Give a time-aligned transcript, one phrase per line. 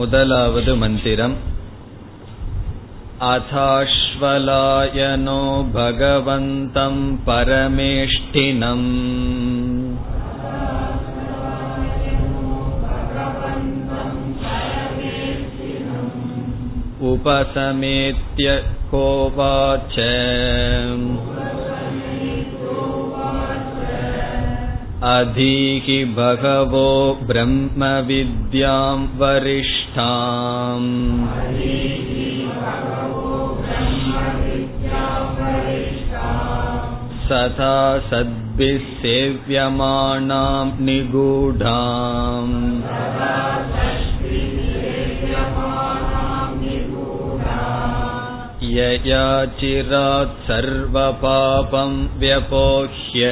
[0.00, 1.36] முதலாவது மந்திரம்
[3.26, 4.52] अथाश्वलायनो
[5.76, 6.94] भगवन्तं
[7.26, 8.84] परमेष्टिनम्
[17.10, 18.54] उपसमेत्य
[18.90, 19.96] कोवाच
[25.08, 26.88] अधीहि भगवो
[27.28, 28.96] ब्रह्मविद्यां
[29.92, 30.88] वरिष्ठाम्
[37.28, 37.76] सदा
[38.10, 42.54] सद्भिः सेव्यमाणां निगूढाम्
[48.76, 49.26] यया
[49.60, 53.28] चिरात् सर्वपापं व्यपोह्य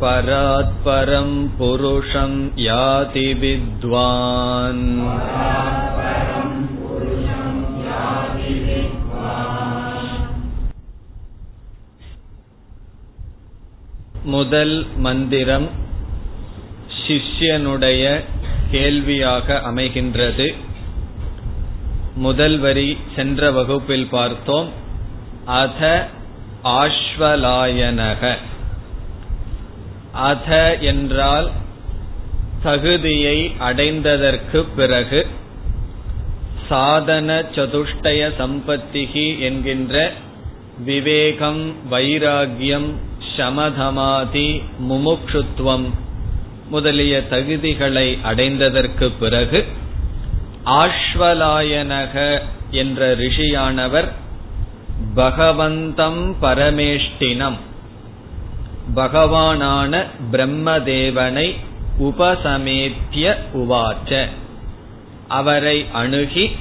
[0.00, 2.32] परात् परं पुरुषं
[2.62, 4.84] याति विद्वान्
[14.32, 15.68] முதல் மந்திரம்
[16.98, 18.02] சிஷ்யனுடைய
[18.70, 20.46] கேள்வியாக அமைகின்றது
[22.16, 24.68] முதல் வரி சென்ற வகுப்பில் பார்த்தோம்
[25.60, 25.80] அத
[26.80, 28.22] ஆஸ்வலாயனக
[30.13, 31.47] அத என்றால்
[32.63, 35.19] தகுதியை அடைந்ததற்கு பிறகு
[36.69, 40.11] சாதன சதுஷ்டய சம்பத்திகி என்கின்ற
[40.83, 42.89] விவேகம் வைராகியம்
[43.37, 44.49] சமதமாதி
[44.89, 45.87] முமுக்ஷுத்வம்
[46.69, 49.59] முதலிய தகுதிகளை அடைந்ததற்கு பிறகு
[50.77, 52.15] ஆஷ்வலாயனக
[52.71, 54.09] என்ற ரிஷியானவர்
[55.15, 57.57] பகவந்தம் பரமேஷ்டினம்
[58.95, 61.55] பகவானான பிரம்மதேவனை
[61.99, 64.27] உபசமேத்திய உவாச்ச.
[65.27, 66.55] அவரை அணுகி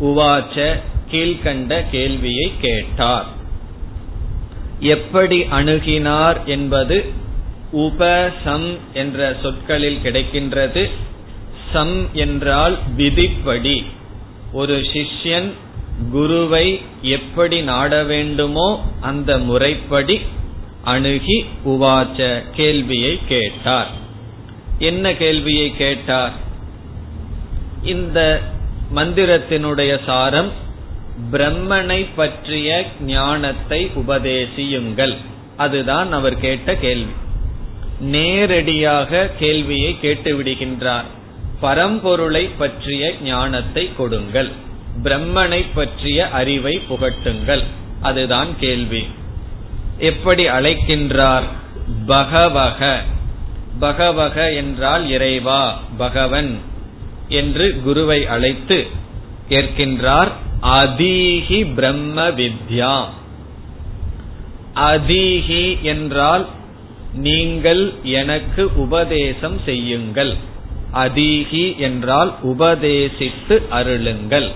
[0.00, 3.24] உவாச்ச கீழ்கண்ட கேள்வியை கேட்டார்.
[4.80, 7.12] எப்படி அணுகினார் என்பது
[7.70, 10.90] உபசம் என்ற சொற்களில் கிடைக்கின்றது.
[11.72, 13.84] சம் என்றால் விதிப்படி.
[14.52, 15.52] ஒரு சிஷ்யன்
[16.10, 20.20] குருவை எப்படி நாட வேண்டுமோ அந்த முறைப்படி
[20.86, 23.90] அணுகி உவாச்ச கேள்வியை கேட்டார்.
[24.78, 26.32] என்ன கேள்வியை கேட்டார்?
[27.82, 28.40] இந்த
[28.94, 30.50] மந்திரத்தினுடைய சாரம்
[31.32, 35.14] பிரம்மனை பற்றிய ஞானத்தை உபதேசியுங்கள்.
[35.56, 37.12] அதுதான் அவர் கேட்ட கேள்வி.
[38.00, 41.08] நேரடியாக கேள்வியை கேட்டு விடுகின்றார்.
[41.62, 44.50] பரம்பொருளை பற்றிய ஞானத்தை கொடுங்கள்.
[45.02, 47.64] பிரம்மனை பற்றிய அறிவை புகட்டுங்கள்.
[48.02, 49.06] அதுதான் கேள்வி.
[49.98, 51.42] எப்படி அழைக்கின்றார்?
[52.06, 53.02] பகவக.
[53.78, 56.58] பகவக என்றால் இறைவா பகவன்
[57.28, 58.86] என்று குருவை அழைத்து
[59.48, 60.28] கேட்கின்றார்
[60.62, 63.04] அதீஹி பிரம்ம வித்யா.
[64.74, 66.46] அதீஹி என்றால்
[67.14, 70.34] நீங்கள் எனக்கு உபதேசம் செய்யுங்கள்.
[70.94, 74.50] அதீஹி என்றால் உபதேசித்து அருளுங்கள்.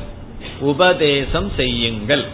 [0.61, 2.25] உபதேசம் செய்யுங்கள்.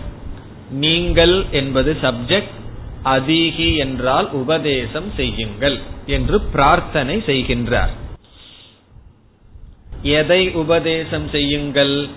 [0.71, 2.65] நீங்கள் என்பது சப்ஜெக்ட்
[3.03, 7.91] அதிகி என்றால் உபதேசம் செய்யுங்கள் என்று பிரார்த்தனை செய்கின்றார்.
[10.03, 12.09] எதை உபதேசம் செய்யுங்கள்?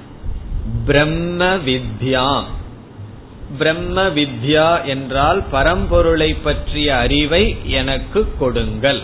[0.85, 2.43] பிரம்ம வித்யா.
[3.57, 9.01] பிரம்ம வித்யா என்றால் பரம்பொருளை பற்றிய அறிவை எனக்கு கொடுங்கள்.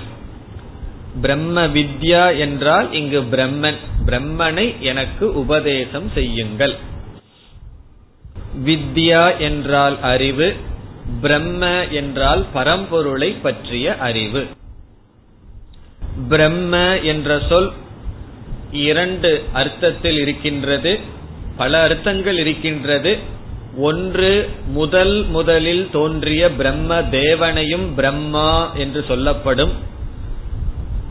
[1.22, 6.76] பிரம்ம வித்யா என்றால் இங்கு பிரம்மன் பிரம்மனை எனக்கு உபதேசம் செய்யுங்கள்.
[8.66, 10.56] வித்யா என்றால் அறிவு
[11.22, 14.46] பிரம்ம என்றால் பரம்பொருளை பற்றிய அறிவு.
[16.30, 17.72] பிரம்ம என்ற சொல்
[18.72, 21.00] இரண்டு அர்த்தத்தில் இருக்கின்றது
[21.58, 23.18] பல அர்த்தங்கள் இருக்கின்றது.
[23.78, 29.72] ஒன்று முதல் முதலில் தோன்றிய பிரம்ம தேவனையும் பிரம்மா என்று சொல்லப்படும்.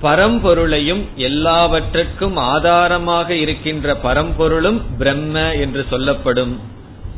[0.02, 6.60] பரம்பொருளையும் எல்லாவற்றுக்கும் ஆதாரமாக இருக்கின்ற பரம்பொருளும் பிரம்ம என்று சொல்லப்படும்.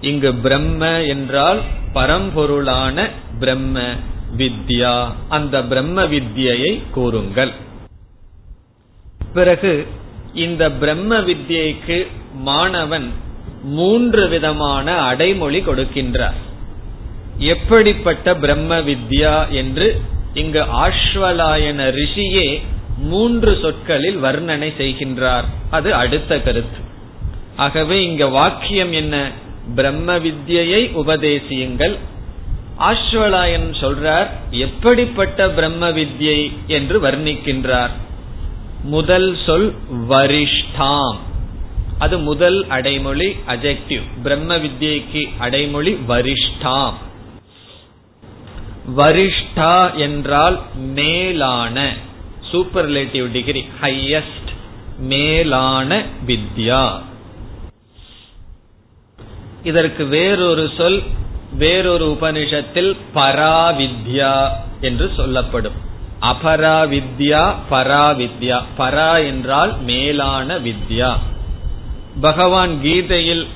[0.00, 1.60] இங்கு பிரம்ம என்றால்
[1.94, 3.82] பரம்பொருளான பிரம்ம
[4.36, 5.12] வித்யா.
[5.28, 7.52] அந்த பிரம்ம வித்யை கூறுங்கள்.
[9.34, 9.86] பிறகு
[10.34, 13.12] இந்த பிரம்ம வித்யைக்கு மாணவன்
[13.62, 16.34] மூன்று விதமான அடைமொழி கொடுக்கின்றார்.
[17.38, 20.00] எப்படிப்பட்ட பிரம்ம வித்யா என்று
[20.34, 22.60] இங்கு ஆஸ்வலாயன ரிஷியே
[22.98, 25.44] மூன்று சொற்களில் வர்ணனை செய்கின்றார்.
[25.70, 26.78] அது அடுத்த கருத்து.
[27.56, 29.30] ஆகவே இங்க வாக்கியம் என்ன?
[29.74, 31.98] பிரம்ம வித்யை உபதேசியுங்கள்.
[32.78, 37.90] ஆஸ்வலாயன் சொல்றார் எப்படிப்பட்ட பிரம்ம வித்யை என்று வர்ணிக்கின்றார்.
[38.82, 39.74] முதல் சொல்
[40.08, 41.16] வரிஷ்டாம்.
[41.98, 46.94] அது முதல் அடைமொழி அஜெக்டிவ் பிரம்ம வித்யைக்கு அடைமொழி வரிஷ்டாம்.
[48.96, 51.92] வரிஷ்டா என்றால் மேலான
[52.52, 54.50] சூப்பர்லேட்டிவ் டிகிரி ஹையஸ்ட்
[54.98, 57.00] மேலான வித்யா.
[59.66, 61.02] இதற்கு வேறொரு சொல்
[61.52, 64.48] வேறொரு உபனிஷத்தில் பராவித்யா
[64.80, 65.72] என்று சொல்லப்படும்.
[66.22, 68.62] அபராவித்யா பராவித்யா.
[68.78, 71.12] பரா என்றால் மேலான வித்யா.
[72.20, 73.46] பகவான் கீதையில்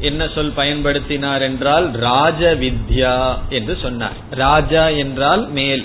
[0.00, 4.16] என்ன சொல் பயன்படுத்தினார் என்றால் ராஜ வித்யா என்று சொன்னார்.
[4.30, 5.84] ராஜா என்றால் மேல்.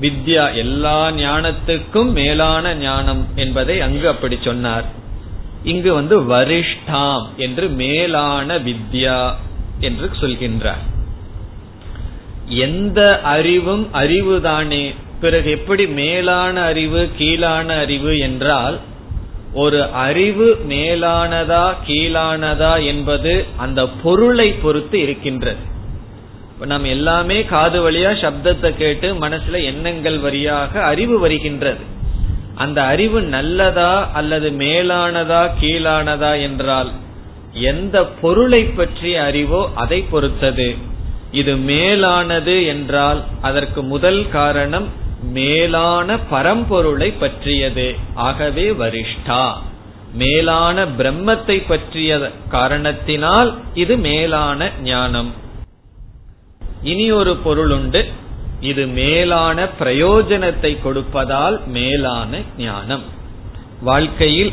[0.00, 5.04] வித்யா எல்லா ஞானத்துக்கும் மேலான ஞானம் என்பதை அங்கு அப்படி சொன்னார்.
[5.62, 9.32] இங்கு வந்து வரிஷ்டாம் என்று மேலான வித்யா
[9.80, 10.84] என்று சொல்கின்றார்.
[12.48, 14.94] எந்த அறிவும் அறிவுதானே?
[15.20, 18.80] பிறகு எப்படி மேலான அறிவு கீழான அறிவு என்றால்
[19.52, 25.74] ஒரு அறிவு மேலானதா கீழானதா என்பது அந்த பொருளை பொறுத்து இருக்கின்றது.
[26.60, 31.94] நம்ம எல்லாமே காது வழியா சப்தத்தை கேட்டு மனசுல எண்ணங்கள் வழியாக அறிவு வருகின்றது.
[32.56, 36.90] அந்த அறிவு நல்லதா அல்லது மேலானதா கீழானதா என்றால்
[37.70, 40.68] எந்த பொருளை பற்றிய அறிவோ அதை பொறுத்தது.
[41.30, 44.88] இது மேலானது என்றால் அதற்கு முதல் காரணம்
[45.32, 47.86] மேலான பரம்பொருளை பற்றியது.
[48.14, 49.44] ஆகவே வரிஷ்டா.
[50.12, 52.10] மேலான பிரம்மத்தை பற்றிய
[52.48, 55.30] காரணத்தினால் இது மேலான ஞானம்.
[56.82, 58.02] இனி ஒரு பொருள் உண்டு.
[58.60, 63.02] இது மேலான பிரயோஜனத்தை கொடுப்பதால் மேலான ஞானம்.
[63.80, 64.52] வாழ்க்கையில்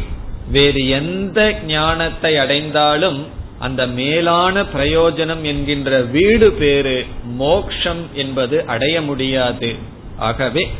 [0.51, 3.27] வேறு எந்த ஞானத்தை அடைந்தாலும்
[3.59, 9.75] அந்த மேலான பிரயோஜனம் என்கின்ற வீடு பேரு மோக்ஷம் என்பது அடைய முடியாது.
[10.17, 10.71] ஆகவே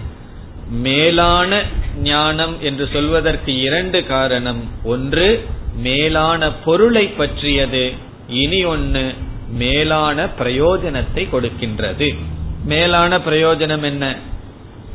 [0.69, 1.63] மேலான
[2.03, 4.63] ஞானம் என்று சொல்வதற்கு இரண்டு காரணம்.
[4.83, 5.45] ஒன்று
[5.77, 7.91] மேலான பொருளை பற்றியது.
[8.27, 9.13] இனி ஒன்று
[9.49, 12.15] மேலான பிரயோஜனத்தை கொடுக்கின்றது.
[12.65, 14.15] மேலான பிரயோஜனம் என்ன?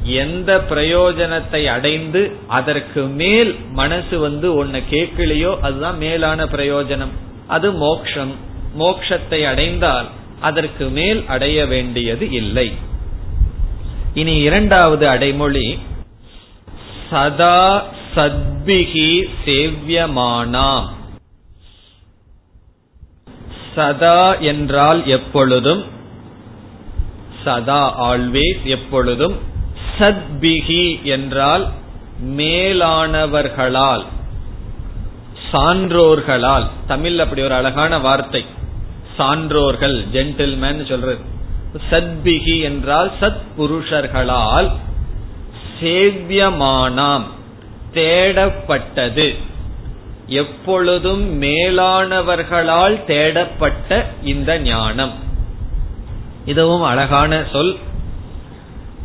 [0.03, 7.15] எந்த பிரயோஜனத்தை அடைந்து அதற்கு மேல் மனசு வந்து ஒன்ன கேட்கலையோ அதுதான் மேலான பிரயோஜனம்.
[7.47, 8.35] அது மோக்ஷம்.
[8.79, 10.09] மோக்ஷத்தை அடைந்தால்
[10.41, 12.73] அதற்கு மேல் அடைய வேண்டியது இல்லை.
[14.15, 15.79] இனி இரண்டாவது அடைமொழி
[17.11, 17.83] சதா
[18.15, 20.87] சத்பிகி சேவியமானாம்.
[23.75, 25.87] சதா என்றால் எப்பொழுதும்
[27.45, 29.37] சதா ஆல்வேஸ் எப்பொழுதும்
[29.99, 31.69] சத்பிகி என்றால்
[32.27, 34.05] மேலானவர்களால்
[35.53, 36.67] சான்றோர்களால்.
[36.87, 38.45] தமிழ் அப்படி ஒரு அழகான வார்த்தை
[39.19, 41.19] சான்றோர்கள் ஜென்டில்மேன் சொல்றது.
[41.91, 44.71] சத்பிகி என்றால் சத் புருஷர்களால்
[45.81, 47.27] சேவியமானாம்
[47.95, 49.35] தேடப்பட்டது.
[50.27, 55.15] எப்பொழுதும் மேலானவர்களால் தேடப்பட்ட இந்த ஞானம்.
[56.49, 57.77] இதுவும் அழகான சொல்.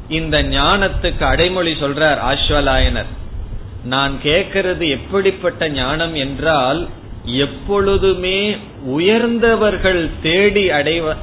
[0.09, 3.11] இந்த ஞானத்துக்கு அடைமொழி சொல்றார் ஆஸ்வலாயனர்.
[3.85, 6.81] நான் கேட்கறது எப்படிப்பட்ட ஞானம் என்றால்
[7.25, 11.13] எப்பொழுதுமே உயர்ந்தவர்கள் தேடி அடைவ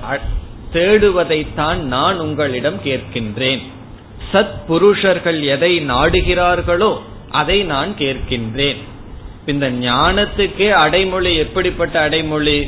[0.72, 3.62] தேடுவதைத்தான் நான் உங்களிடம் கேட்கின்றேன்.
[4.32, 6.92] சத் புருஷர்கள் எதை நாடுகிறார்களோ
[7.30, 8.80] அதை நான் கேட்கின்றேன்.
[9.46, 12.58] இந்த ஞானத்துக்கே அடைமொழி எப்படிப்பட்ட அடைமொழி?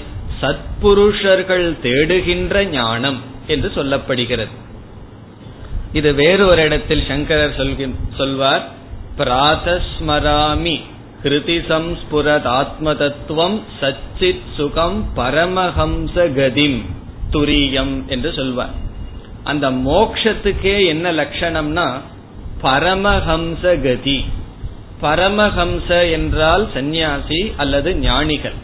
[0.40, 3.20] சத்புருஷர்கள் தேடுகின்ற ஞானம்.
[3.52, 4.54] என்று சொல்லப்படுகிறது.
[5.92, 7.58] இது வேறு ஒரு இடத்தில் சங்கரர்
[8.16, 8.64] சொல்வார்
[9.18, 10.76] பிராதஸ்மராமி
[11.24, 16.78] ஹிருதி சம்ஸ்புரத் ஆத்ம தத்துவம் சச்சித் சுகம் பரமஹம்ச கதிம்
[17.32, 18.74] துரியம் என்று சொல்வார்.
[19.44, 21.86] அந்த மோக்ஷத்துக்கே என்ன லட்சணம்னா
[22.62, 24.18] பரமஹம்ச கதி
[25.02, 28.58] பரமஹம்ச என்றால் சந்நியாசி அல்லது ஞானிகள்.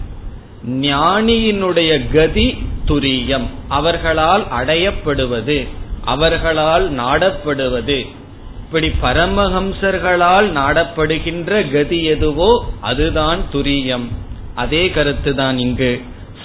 [0.88, 2.48] ஞானியினுடைய கதி
[2.88, 3.46] துரியம்.
[3.68, 5.66] அவர்களால் அடையப்படுவது
[6.04, 8.06] அவர்களால் நாடப்படுவது.
[8.60, 14.06] இப்படி பரமஹம்சர்களால் நாடப்படுகின்ற கதி எதுவோ அதுதான் துரியம்.
[14.54, 16.00] அதே கருத்துதான் இங்கு.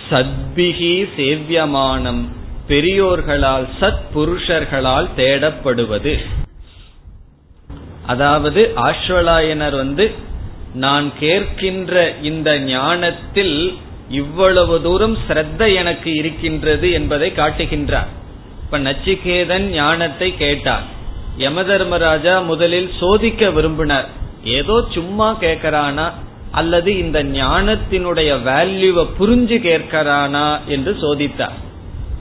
[0.10, 2.22] சத்பிகி சேவியமானம்
[2.68, 6.18] பெரியோர்களால் சத் புருஷர்களால் தேடப்படுவது.
[8.06, 10.12] அதாவது ஆஸ்வலாயனர் வந்து
[10.74, 13.78] நான் கேட்கின்ற இந்த ஞானத்தில்
[14.10, 18.10] இவ்வளவு தூரம் ஸ்ரத்த எனக்கு இருக்கின்றது என்பதை காட்டுகின்றார்.
[18.64, 20.84] இப்ப நச்சிகேதன் ஞானத்தை கேட்டார்.
[21.38, 24.08] யம தர்மராஜா முதலில் சோதிக்க விரும்பினார்.
[24.44, 26.12] ஏதோ சும்மா கேட்கறானா
[26.52, 31.56] அல்லது இந்த ஞானத்தினுடைய வேல்யூவை புரிஞ்சு கேட்கிறானா என்று சோதித்தார்.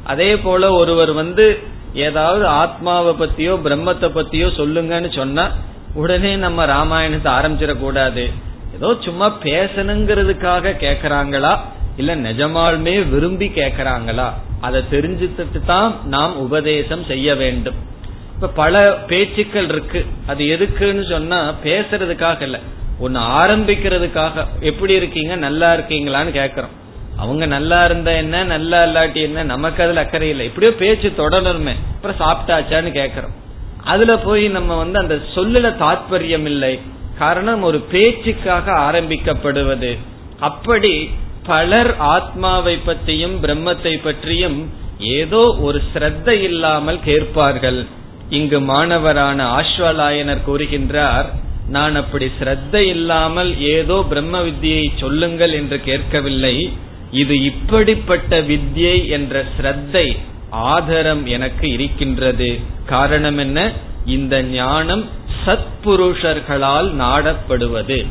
[0.05, 1.59] அதே போல ஒருவர் வந்து
[1.95, 5.51] ஏதாவது ஆத்மாவை பத்தியோ பிரம்மத்தை பத்தியோ சொல்லுங்கன்னு சொன்னா
[5.95, 8.33] உடனே நம்ம ராமாயணத்தை ஆரம்பிச்சிடக்கூடாது.
[8.75, 11.59] ஏதோ சும்மா பேசணுங்கிறதுக்காக கேக்குறாங்களா?
[11.97, 14.33] இல்ல நிஜமாலுமே விரும்பி கேக்குறாங்களா?
[14.61, 17.75] அதை தெரிஞ்சுட்டு தான் நாம் உபதேசம் செய்ய வேண்டும்.
[18.35, 20.07] இப்ப பல பேச்சுக்கள் இருக்கு.
[20.27, 22.61] அது எதுக்குன்னு சொன்னா பேசுறதுக்காக இல்ல.
[22.99, 24.47] ஒன்னு ஆரம்பிக்கிறதுக்காக.
[24.61, 25.37] எப்படி இருக்கீங்க?
[25.37, 26.81] நல்லா இருக்கீங்களான்னு கேக்குறோம்.
[27.17, 28.45] அவங்க நல்லா இருந்தா என்ன?
[28.45, 29.43] நல்லா இல்லாட்டி என்ன?
[29.43, 30.47] நமக்கு அதுல அக்கறை இல்லை.
[30.47, 31.73] இப்படியோ பேச்சு தொடரணுமே.
[32.03, 33.35] அப்புறம் சாப்பிட்டாச்சான்னு கேக்குறோம்.
[33.85, 36.81] அதுல போய் நம்ம வந்து அந்த சொல்லுல தாத்பரியம் இல்லை.
[37.23, 39.93] காரணம் ஒரு பேச்சுக்காக ஆரம்பிக்கப்படுவது.
[40.49, 40.95] அப்படி
[41.49, 44.59] பலர் ஆத்மாவை பற்றியும் பிரம்மத்தை பற்றியும்
[45.19, 47.81] ஏதோ ஒரு ஸ்ரத்த இல்லாமல் கேட்பார்கள்.
[48.39, 51.29] இங்கு மாணவரான ஆஸ்வலாயனர் கூறுகின்றார்
[51.75, 56.57] நான் அப்படி ஸ்ரத்த இல்லாமல் ஏதோ பிரம்ம வித்தியை சொல்லுங்கள் என்று கேட்கவில்லை.
[57.23, 60.07] இது இப்படிப்பட்ட வித்யை என்ற ஸ்ரத்தை
[60.73, 62.51] ஆதரம் எனக்கு இருக்கின்றது.
[62.93, 63.59] காரணம் என்ன?
[64.15, 65.05] இந்த ஞானம்
[65.47, 68.07] சத்புருஷர்களால் நாடப்படுவது.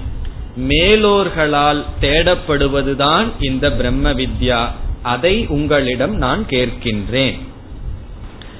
[0.67, 4.67] மேலோர்களால் தேடப்படுவதுதான் இந்த பிரம்ம வித்யா.
[5.01, 7.39] அதை உங்களிடம் நான் கேட்கின்றேன்.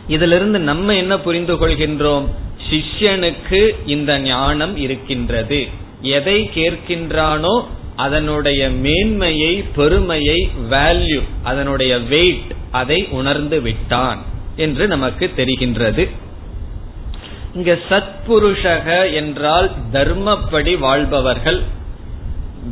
[0.08, 2.26] இதிலிருந்து நம்ம என்ன புரிந்து கொள்கின்றோம்?
[2.70, 5.68] சிஷ்யனுக்கு இந்த ஞானம் இருக்கின்றது.
[6.02, 14.22] எதை கேட்கின்றானோ அதனுடைய மேன்மையை பெருமையை வேல்யூ அதனுடைய வெயிட் அதை உணர்ந்து விட்டான்
[14.56, 16.10] என்று நமக்கு தெரிகின்றது.
[17.56, 21.62] இங்க சத்புருஷக என்றால் தர்மப்படி வாழ்பவர்கள்.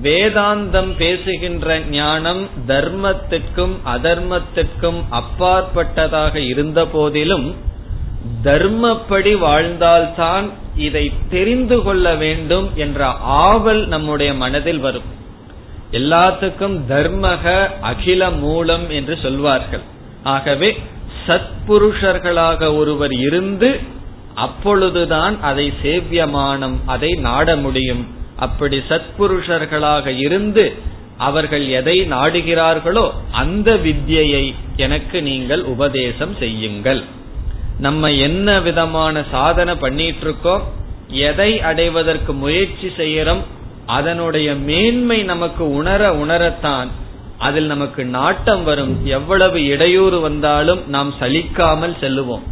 [0.03, 7.55] வேதாந்தம் பேசுகின்ற ஞானம் தர்மத்திற்கும் அதர்மத்திற்கும் அப்பாற்பட்டதாக இருந்த போதிலும்
[8.43, 13.05] தர்மப்படி வாழ்ந்தால்தான் இதை தெரிந்து கொள்ள வேண்டும் என்ற
[13.45, 15.07] ஆவல் நம்முடைய மனதில் வரும்.
[15.91, 19.81] எல்லாத்துக்கும் தர்மக அகில மூலம் என்று சொல்வார்கள்.
[20.23, 20.77] ஆகவே
[21.27, 23.97] சத்புருஷர்களாக ஒருவர் இருந்து
[24.35, 28.07] அப்பொழுதுதான் அதை சேவியமானம் அதை நாட முடியும்.
[28.35, 30.73] அப்படி சத்புருஷர்களாக இருந்து
[31.17, 37.03] அவர்கள் எதை நாடுகிறார்களோ அந்த வித்யை எனக்கு நீங்கள் உபதேசம் செய்யுங்கள்.
[37.79, 40.63] நம்ம என்ன விதமான சாதனை பண்ணிட்டு இருக்கோம்
[41.07, 43.41] எதை அடைவதற்கு முயற்சி செய்யறோம்?
[43.85, 46.87] அதனுடைய மேன்மை நமக்கு உணர உணரத்தான்
[47.37, 49.05] அதில் நமக்கு நாட்டம் வரும்.
[49.05, 52.43] எவ்வளவு இடையூறு வந்தாலும் நாம் சலிக்காமல் செல்லுவோம்.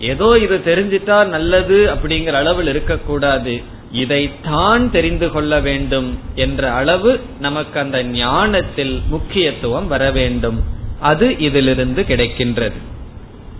[0.00, 3.62] ஏதோ இது தெரிஞ்சிட்டா நல்லது அப்படிங்கிற அளவில் இருக்கக்கூடாது.
[3.92, 10.62] இதைத்தான் தெரிந்து கொள்ள வேண்டும் என்ற அளவு நமக்கு அந்த ஞானத்தில் முக்கியத்துவம் வர வேண்டும்.
[11.00, 12.72] அது இதிலிருந்து கிடைக்கின்றது.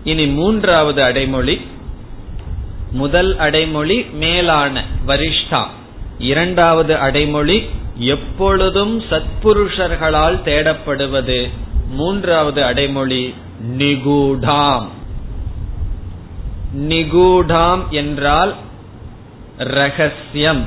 [0.03, 1.61] இனி மூன்றாவது அடைமொழி.
[2.91, 5.63] முதல் அடைமொழி மேலான வரிஷ்டா.
[6.19, 11.49] இரண்டாவது அடைமொழி எப்பொழுதும் சத்புருஷர்களால் தேடப்படுவது.
[11.89, 13.33] மூன்றாவது அடைமொழி
[13.77, 14.87] நிகூடாம்.
[16.75, 18.55] நிகூடாம் என்றால்
[19.57, 20.65] ரகசியம்.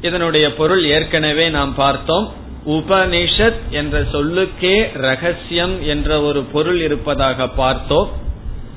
[0.00, 2.32] இதனுடைய பொருள் ஏற்கனவே நாம் பார்த்தோம்.
[2.66, 8.10] உபனிஷத் என்ற சொல்லுக்கே ரகசியம் என்ற ஒரு பொருள் இருப்பதாக பார்த்தோம்.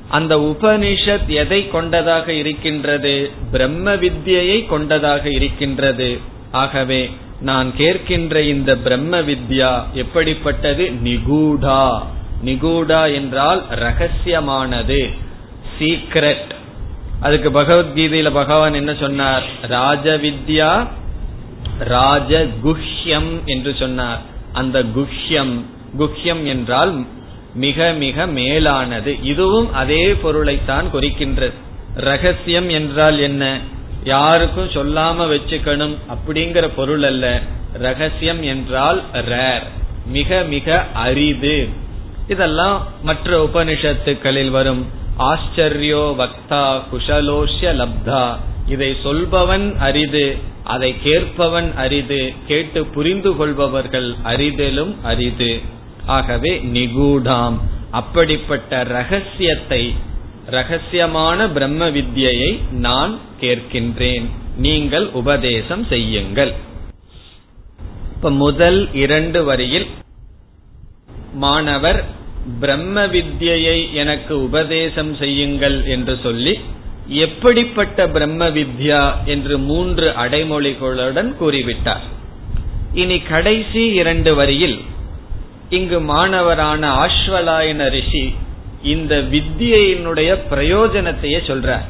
[0.08, 3.30] அந்த உபனிஷத் எதை கொண்டதாக இருக்கின்றது?
[3.50, 6.18] பிரம்ம வித்யை கொண்டதாக இருக்கின்றது.
[6.50, 10.92] ஆகவே நான் கேட்கின்ற இந்த பிரம்ம வித்யா எப்படிப்பட்டது?
[11.04, 12.02] நிகூடா.
[12.44, 15.10] நிகூடா என்றால் ரகசியமானது
[15.78, 16.52] சீக்ரெட்
[17.20, 19.42] அதுக்கு பகவத்கீதையில பகவான் என்ன சொன்னார்?
[19.62, 20.86] ராஜவித்யா
[21.80, 24.20] ராஜகுஹ்யம் என்று சொன்னார்.
[24.52, 25.60] அந்த குஹ்யம்
[25.98, 27.04] குஹ்யம் என்றால்
[27.54, 29.18] மிக மிக மேலானது.
[29.22, 31.52] இதுவும் அதே பொருளைத்தான் குறிக்கின்றது.
[31.94, 33.58] ரகசியம் என்றால் என்ன?
[34.04, 37.40] யாருக்கும் சொல்லாம வச்சுக்கணும் அப்படிங்கிற பொருள் அல்ல.
[37.72, 39.62] ரகசியம் என்றால் ரேர்
[40.06, 41.68] மிக மிக அரிது.
[42.28, 44.86] இதெல்லாம் மற்ற உபனிஷத்துக்களில் வரும்.
[45.18, 48.36] ஆச்சரியோ வக்தா குஷலோஷ்ய லப்தா.
[48.68, 55.60] இதை சொல்பவன் அரிது அதை கேட்பவன் அரிது கேட்டு புரிந்து கொள்பவர்கள் அரிதிலும் அரிது.
[56.06, 57.58] ஆகவே நிகூடாம்.
[57.90, 59.94] அப்படிப்பட்ட ரகசியத்தை
[60.50, 64.24] ரகசியமான பிரம்ம வித்யை நான் கேட்கின்றேன்.
[64.56, 66.52] நீங்கள் உபதேசம் செய்யுங்கள்.
[68.14, 69.86] இப்ப முதல் இரண்டு வரியில்
[71.34, 72.04] மாணவர்
[72.60, 76.60] பிரம்ம வித்யை எனக்கு உபதேசம் செய்யுங்கள் என்று சொல்லி
[77.08, 79.24] எப்படிப்பட்ட பிரம்ம வித்யா?
[79.24, 82.04] என்று மூன்று அடைமொழிகளுடன் கூறிவிட்டார்.
[82.94, 84.80] இனி கடைசி இரண்டு வரியில்
[85.68, 88.34] இங்கு மாணவரான ஆஸ்வலாயன ரிஷி
[88.82, 91.84] இந்த வித்தியினுடைய பிரயோஜனத்தையே சொல்றார்.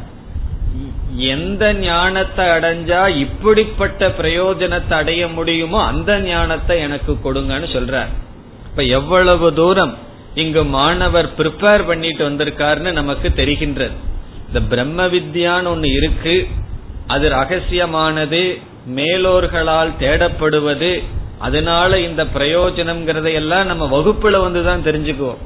[1.17, 8.09] எந்த ஞானத்தை அடைஞ்சா இப்படிப்பட்ட பிரயோஜனத்தை அடைய முடியுமோ அந்த ஞானத்தை எனக்கு கொடுங்கன்னு சொல்றார்.
[8.75, 9.93] இப்ப எவ்வளவு தூரம்
[10.35, 13.93] இங்கு மாணவர் ப்ரிப்பேர் பண்ணிட்டு வந்திருக்காருன்னு நமக்கு தெரிகின்றது.
[14.47, 16.47] இந்த பிரம்ம வித்யான்னு ஒண்ணு இருக்கு.
[17.07, 18.40] அது ரகசியமானது
[18.97, 21.02] மேலோர்களால் தேடப்படுவது
[21.38, 25.40] அதனால இந்த பிரயோஜனம்ங்கிறத எல்லாம் நம்ம வகுப்புல வந்துதான் தெரிஞ்சுக்குவோம்.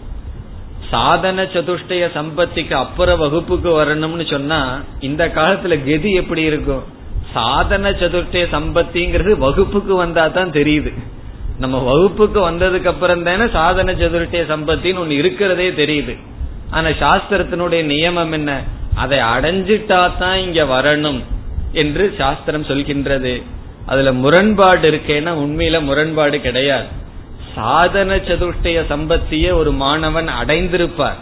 [0.91, 6.85] சாதன சதுஷ்டய சம்பத்திக்கு அப்புற வகுப்புக்கு வரணும்னு சொன்னா இந்த காலத்துல கெதி எப்படி இருக்கும்?
[7.33, 10.93] சாதன சதுர்த்தய சம்பத்திங்கிறது வகுப்புக்கு வந்தா தான் தெரியுது.
[11.59, 16.17] நம்ம வகுப்புக்கு வந்ததுக்கு அப்புறம் தானே சாதன சதுர்த்தய சம்பத்தின்னு ஒண்ணு இருக்கிறதே தெரியுது.
[16.71, 18.63] ஆனா சாஸ்திரத்தினுடைய நியமம் என்ன?
[18.95, 21.25] அதை அடைஞ்சிட்டா தான் இங்க வரணும்
[21.73, 23.43] என்று சாஸ்திரம் சொல்கின்றது.
[23.87, 26.87] அதுல முரண்பாடு இருக்கேன்னா உண்மையில முரண்பாடு கிடையாது.
[27.55, 31.19] சாதன சதுஷ்டய சம்பத்திய ஒரு மாணவன் அடைந்திருப்பார்.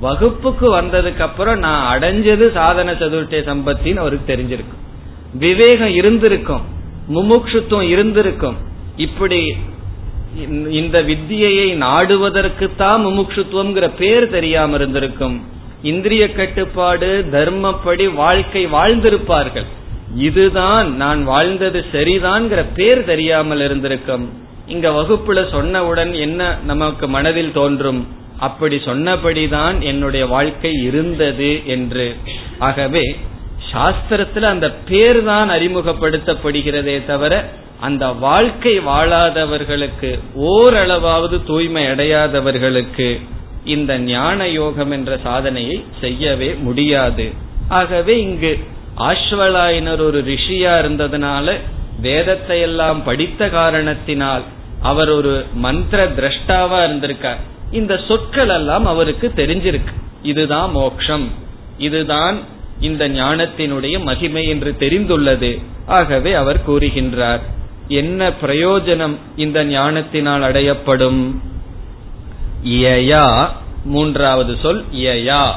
[0.00, 4.80] வகுப்புக்கு வந்ததுக்கு அப்புறம் நான் அடைஞ்சது சாதன சதுர்த்திய சம்பத்தின்னு அவருக்கு தெரிஞ்சிருக்கும்.
[5.32, 6.62] விவேகம் இருந்திருக்கும்.
[7.14, 8.68] முமுட்சுத்துவம் இருந்திருக்கும்.
[9.06, 9.40] இப்படி
[10.80, 15.36] இந்த வித்தியை நாடுவதற்குத்தான் முமுட்சுத்துவம்ங்கிற பேர் தெரியாம இருந்திருக்கும்.
[15.92, 19.68] இந்திரிய கட்டுப்பாடு தர்மப்படி வாழ்க்கை வாழ்ந்திருப்பார்கள்.
[20.28, 24.24] இதுதான் நான் வாழ்ந்தது சரிதான்ங்கிற பேர் தெரியாமல் இருந்திருக்கும்.
[24.74, 26.40] இங்க வகுப்புல சொன்னவுடன் என்ன
[26.70, 28.00] நமக்கு மனதில் தோன்றும்?
[28.48, 32.06] அப்படி சொன்னபடிதான் என்னுடைய வாழ்க்கை இருந்தது என்று.
[32.68, 33.04] ஆகவே
[33.72, 37.34] சாஸ்திரத்துல அந்த பேர் தான் அறிமுகப்படுத்தப்படுகிறதே தவிர
[37.80, 43.20] அந்த வாழ்க்கை வாழாதவர்களுக்கு ஓரளவாவது தூய்மை அடையாதவர்களுக்கு
[43.64, 47.32] இந்த ஞான யோகம் என்ற சாதனையை செய்யவே முடியாது.
[47.68, 48.58] ஆகவே இங்கு
[48.96, 51.54] ஆஸ்வலாயினர் ஒரு ரிஷியா இருந்ததுனால
[52.00, 54.42] வேதத்தை எல்லாம் படித்த காரணத்தினால்
[54.82, 57.40] அவர் ஒரு மந்திர திரஷ்டாவா இருந்திருக்கார்.
[57.72, 59.94] இந்த சொற்கள் எல்லாம் அவருக்கு தெரிஞ்சிருக்கு.
[60.22, 61.30] இதுதான் மோக்ஷம்.
[61.78, 62.38] இதுதான்
[62.80, 65.62] இந்த ஞானத்தினுடைய மகிமை என்று தெரிந்துள்ளது.
[65.86, 67.40] ஆகவே அவர் கூறுகின்றார்
[67.90, 71.34] என்ன பிரயோஜனம் இந்த ஞானத்தினால் அடையப்படும்?
[72.64, 73.48] யயா
[73.84, 75.52] மூன்றாவது சொல் யயா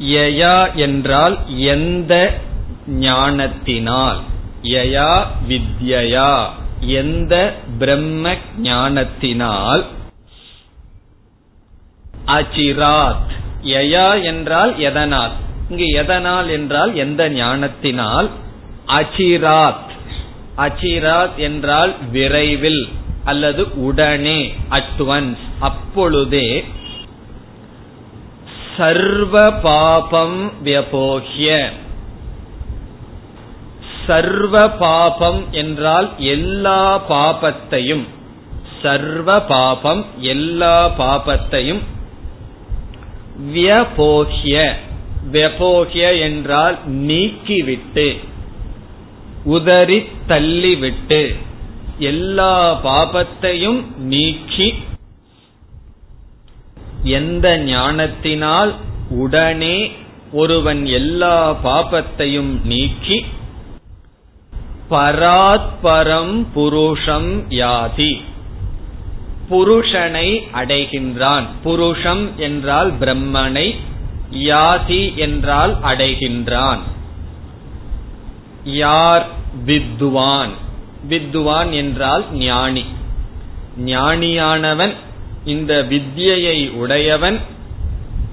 [0.00, 2.38] யயா என்றால் எந்த
[2.86, 4.20] ஞானத்தினால்?
[4.62, 6.46] யயா வித்யா
[6.80, 9.84] எந்த பிரம்ம ஞானத்தினால்?
[12.26, 13.30] அச்சிராத்.
[13.62, 15.32] யயா என்றால் எதனால்?
[15.70, 18.30] இங்கு எதனால் என்றால் எந்த ஞானத்தினால்?
[18.86, 19.84] அச்சிராத்.
[20.56, 22.88] அச்சிராத் என்றால் விரைவில்
[23.24, 26.64] அல்லது உடனே அட்வன்ஸ் அப்பொழுதே
[28.76, 31.70] சர்வ பாபம் வியபோகிய
[34.06, 38.04] சர்வ பாபம் என்றால் எல்லா பாபத்தையும்.
[38.82, 41.80] சர்வ பாபம் எல்லா பாபத்தையும்
[43.54, 44.72] வியபோகிய
[45.32, 48.24] வியபோகிய என்றால் நீக்கிவிட்டு.
[49.46, 51.22] உதறி தள்ளிவிட்டு
[51.98, 52.54] எல்லா
[52.84, 54.68] பாபத்தையும் நீக்கி
[57.02, 58.72] எந்த ஞானத்தினால்
[59.08, 59.76] உடனே
[60.32, 63.24] ஒருவன் எல்லா பாபத்தையும் நீக்கி
[64.90, 67.30] பராத்பரம் புருஷம்
[67.60, 68.12] யாதி.
[69.50, 71.46] புருஷனை அடைகின்றான்.
[71.64, 73.66] புருஷம் என்றால் பிரம்மனை
[74.32, 76.82] யாதி என்றால் அடைகின்றான்.
[78.66, 79.26] யார்
[79.64, 80.50] வித்வான்
[81.08, 82.84] வித்வான் என்றால் ஞானி.
[83.84, 84.92] ஞானியானவன்
[85.44, 87.40] இந்த வித்யை உடையவன்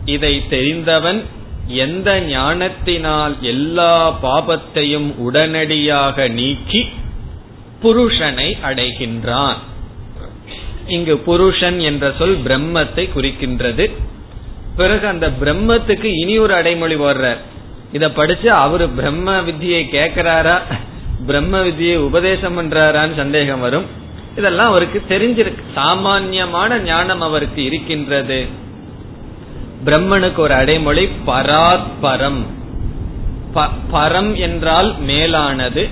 [0.05, 1.23] இதை தெரிந்தவன்
[1.67, 6.87] எந்த ஞானத்தினால் எல்லா பாபத்தையும் உடனடியாக நீக்கி
[7.81, 9.55] புருஷனை அடைகின்றான்.
[10.87, 13.91] இங்கு புருஷன் என்ற சொல் பிரம்மத்தை குறிக்கின்றது.
[14.75, 17.37] பிறகு அந்த பிரம்மத்துக்கு இனி ஒரு அடைமொழி வர்றார்.
[17.93, 20.61] இத படிச்சு அவரு பிரம்ம வித்தியை கேட்கிறாரா
[21.25, 23.85] பிரம்ம வித்தியை உபதேசம் பண்றாரான்னு சந்தேகம் வரும்.
[24.37, 25.63] இதெல்லாம் அவருக்கு தெரிஞ்சிருக்கு.
[25.73, 28.47] சாமான்யமான ஞானம் அவருக்கு இருக்கின்றது.
[29.85, 32.41] பிரம்மனுக்கு ஒரு அடைமொழி பராத்பரம்.
[33.93, 35.87] பரம் என்றால் மேலானது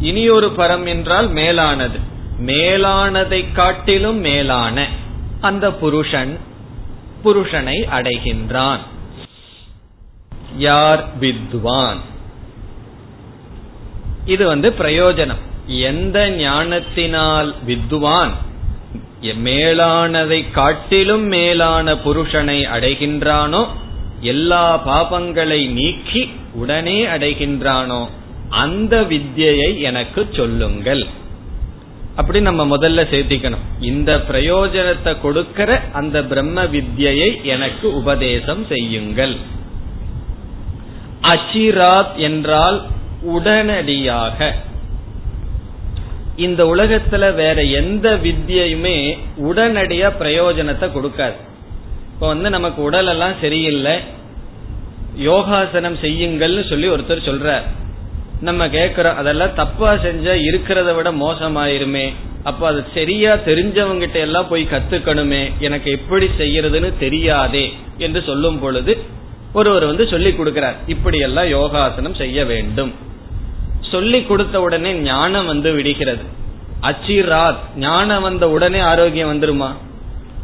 [0.00, 1.98] இனி ஒரு பரம் என்றால் மேலானது.
[2.46, 4.86] மேலானதை காட்டிலும் மேலான
[5.40, 6.38] அந்த புருஷன்
[7.24, 8.82] புருஷனை அடைகின்றான்.
[10.58, 12.00] யார் வித்வான்?
[14.26, 15.42] இது வந்து பிரயோஜனம்.
[15.66, 18.50] எந்த ஞானத்தினால் வித்வான்?
[19.22, 23.66] மேலானதை காட்டிலும் மேலான புருஷனை அடைகின்றானோ
[24.20, 28.08] எல்லா பாபங்களை நீக்கி உடனே அடைகின்றானோ
[28.48, 31.06] அந்த வித்யை எனக்கு சொல்லுங்கள்.
[32.16, 33.64] அப்படி நம்ம முதல்ல சேர்த்திக்கணும்.
[33.80, 39.36] இந்த பிரயோஜனத்தை கொடுக்கிற அந்த பிரம்ம வித்யை எனக்கு உபதேசம் செய்யுங்கள்.
[41.22, 42.82] அச்சிராத் என்றால்
[43.22, 44.54] உடனடியாக.
[46.36, 51.34] இந்த உலகத்துல வேற எந்த வித்தியுமே உடனடியா பிரயோஜனத்தை கொடுக்காது.
[52.14, 53.98] இப்ப வந்து நமக்கு உடல் எல்லாம் சரியில்லை.
[55.16, 57.62] யோகாசனம் செய்யுங்கள்னு சொல்லி ஒருத்தர் சொல்றார்.
[58.40, 62.12] நம்ம கேக்குறோம் அதெல்லாம் தப்பா செஞ்சா இருக்கிறத விட மோசமாயிருமே.
[62.42, 65.50] அப்ப அது சரியா தெரிஞ்சவங்கிட்ட எல்லாம் போய் கத்துக்கணுமே.
[65.58, 67.72] எனக்கு எப்படி செய்யறதுன்னு தெரியாதே.
[67.98, 69.20] என்று சொல்லும் பொழுது
[69.52, 72.94] ஒருவர் வந்து சொல்லி கொடுக்கிறார் இப்படி எல்லாம் யோகாசனம் செய்ய வேண்டும்.
[73.80, 76.22] சொல்லி கொடுத்த உடனே ஞானம் வந்து விடுகிறது.
[76.82, 79.70] அச்சிராத் ஞானம் வந்த உடனே ஆரோக்கியம் வந்துருமா?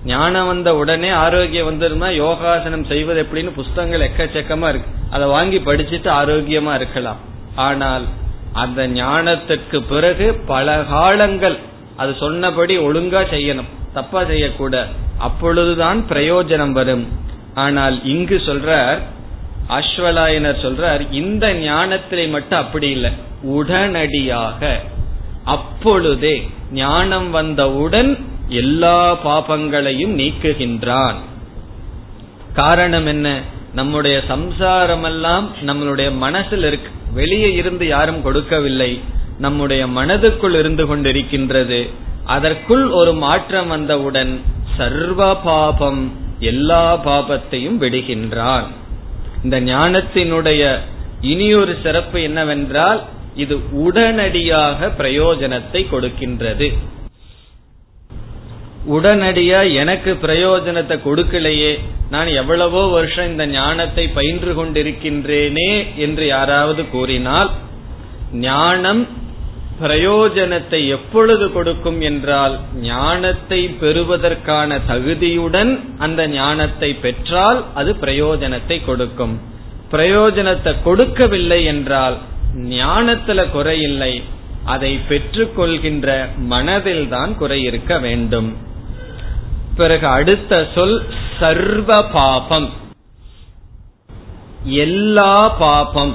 [0.04, 2.08] ஞானம் வந்த உடனே ஆரோக்கியம் வந்துருமா?
[2.14, 4.90] யோகாசனம் செய்வது எப்படின்னு புஸ்தகங்கள் எக்கச்சக்கமா இருக்கு.
[5.10, 7.16] அதை வாங்கி படிச்சுட்டு ஆரோக்கியமா இருக்கலாம்.
[7.54, 8.04] ஆனால்
[8.52, 11.56] அந்த ஞானத்திற்கு பிறகு பல காலங்கள்
[11.96, 13.70] அது சொன்னபடி ஒழுங்கா செய்யணும்.
[13.92, 14.86] தப்பா செய்யக்கூட
[15.18, 17.08] அப்பொழுதுதான் பிரயோஜனம் வரும்.
[17.54, 18.98] ஆனால் இங்கு சொல்றார்
[19.68, 23.10] அஸ்வலாயனர் சொல்றார் இந்த ஞானத்திலே மட்டும் அப்படி இல்லை.
[23.42, 24.80] உடனடியாக
[25.44, 31.14] அப்பொழுதே ஞானம் வந்தவுடன் எல்லா பாபங்களையும் நீக்குகின்றான்.
[32.54, 33.40] காரணம் என்ன?
[33.74, 36.90] நம்முடைய சம்சாரமெல்லாம் நம்மளுடைய மனசில் இருக்கு.
[37.12, 39.00] வெளியே இருந்து யாரும் கொடுக்கவில்லை.
[39.38, 41.90] நம்முடைய மனதுக்குள் இருந்து கொண்டிருக்கின்றது.
[42.24, 44.42] அதற்குள் ஒரு மாற்றம் வந்தவுடன்
[44.76, 48.66] சர்வ பாபம் எல்லா பாபத்தையும் விடுகின்றான்.
[49.42, 50.62] இந்த ஞானத்தினுடைய
[51.20, 53.00] இனியொரு சிறப்பு என்னவென்றால்
[53.34, 56.68] இது உடனடியாக பிரயோஜனத்தை கொடுக்கின்றது.
[58.96, 61.72] உடனடியா எனக்கு பிரயோஜனத்தை கொடுக்கலையே
[62.10, 67.50] நான் எவ்வளவோ வருஷம் இந்த ஞானத்தை பயின்று கொண்டிருக்கின்றேனே என்று யாராவது கூறினால்
[68.32, 69.02] ஞானம்
[69.80, 79.40] பிரயோஜனத்தை எப்பொழுது கொடுக்கும் என்றால் ஞானத்தை பெறுவதற்கான தகுதியுடன் அந்த ஞானத்தை பெற்றால் அது பிரயோஜனத்தை கொடுக்கும்.
[79.90, 82.16] பிரயோஜனத்தை கொடுக்கவில்லை என்றால்
[82.56, 84.22] ஞானத்துல குறையில்லை
[84.64, 88.56] அதை பெற்றுக்கொள்கின்ற மனதில் தான் குறை இருக்க வேண்டும்.
[89.76, 90.98] பிறகு அடுத்த சொல்
[91.40, 92.68] சர்வ பாபம்.
[94.64, 96.14] எல்லா பாபம்.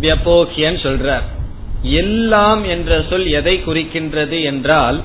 [0.00, 1.26] வியபோகியன் சொல்றார்.
[1.84, 5.02] எல்லாம் என்ற சொல் எதை குறிக்கின்றது என்றால்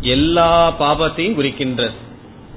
[0.00, 1.90] எல்லா பாபத்தையும் குறிக்கின்றது.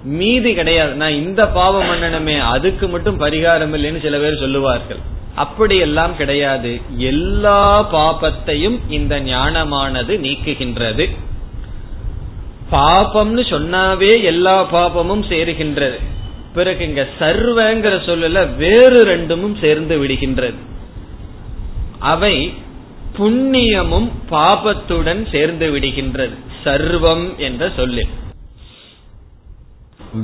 [0.03, 0.93] மீதி கிடையாது.
[0.93, 4.97] நான் இந்த பாவம் பண்ணணுமே அதுக்கு மட்டும் பரிகாரம் இல்லைன்னு சில பேர் சொல்லுவார்கள்.
[5.36, 6.82] அப்படி எல்லாம் கிடையாது.
[6.97, 11.15] எல்லா பாபத்தையும் இந்த ஞானமானது நீக்குகின்றது.
[12.71, 15.99] பாபம்னு சொன்னாவே எல்லா பாபமும் சேருகின்றது.
[16.53, 20.53] பிறகு இங்க சர்வங்கிற சொல்லல வேறு ரெண்டும் சேர்ந்து விடுகின்றது.
[21.99, 22.53] அவை
[23.17, 26.36] புண்ணியமும் பாபத்துடன் சேர்ந்து விடுகின்றது.
[26.63, 28.08] சர்வம் என்ற சொல்லில்.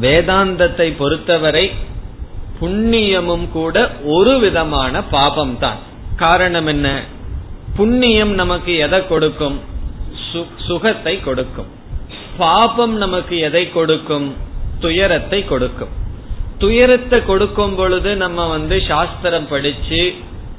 [0.01, 1.71] வேதாந்தத்தை பொறுத்தவரை
[2.61, 5.77] புண்ணியமும் கூட ஒரு விதமான பாபம் தான்
[6.15, 7.03] காரணம் என்ன?
[7.75, 9.59] புண்ணியம் நமக்கு எதை கொடுக்கும்?
[10.67, 11.67] சுகத்தை கொடுக்கும்.
[12.37, 14.35] பாபம் நமக்கு எதை கொடுக்கும்?
[14.79, 15.93] துயரத்தை கொடுக்கும்.
[16.57, 20.15] துயரத்தை கொடுக்கும் பொழுது நம்ம வந்து சாஸ்திரம் படிச்சு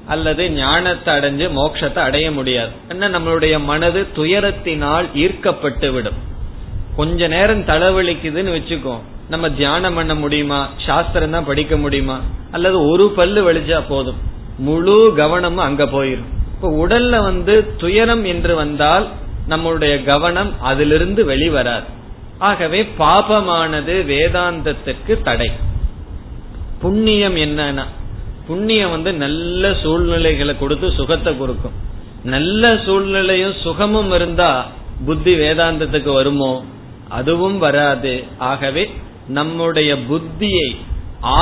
[0.07, 2.71] அல்லது ஞானத்தை அடைஞ்சு மோட்சத்தை அடைய முடியாது.
[2.89, 3.09] என்ன?
[3.09, 6.35] நம்மளுடைய மனது துயரத்தினால் ஈர்க்கப்பட்டு விடும்
[6.97, 8.99] கொஞ்ச நேரம் தலைவலிக்குதுன்னு வச்சுக்கோ.
[9.29, 10.69] நம்ம தியானம் பண்ண முடியுமா?
[10.87, 12.21] சாஸ்திரம் தான் படிக்க முடியுமா?
[12.51, 14.17] அல்லது ஒரு பல்லு வலிச்சா போதும்.
[14.59, 19.09] முழு கவனமும் அங்க போயிடும் இப்ப உடல்ல வந்து துயரம் என்று வந்தால்
[19.49, 21.85] நம்மளுடைய கவனம் அதிலிருந்து வெளிவராது.
[22.39, 25.51] ஆகவே பாபமானது வேதாந்தத்திற்கு தடை.
[26.79, 27.85] புண்ணியம் என்னன்னா
[28.47, 31.77] புண்ணியம் வந்து நல்ல சூழ்நிலைகளை கொடுத்து சுகத்தை கொடுக்கும்.
[32.25, 34.51] நல்ல சூழ்நிலையும் சுகமும் இருந்தா
[35.07, 36.65] புத்தி வேதாந்தத்துக்கு வருமோ?
[37.09, 38.25] அதுவும் வராது.
[38.39, 38.91] ஆகவே
[39.29, 40.69] நம்முடைய புத்தியை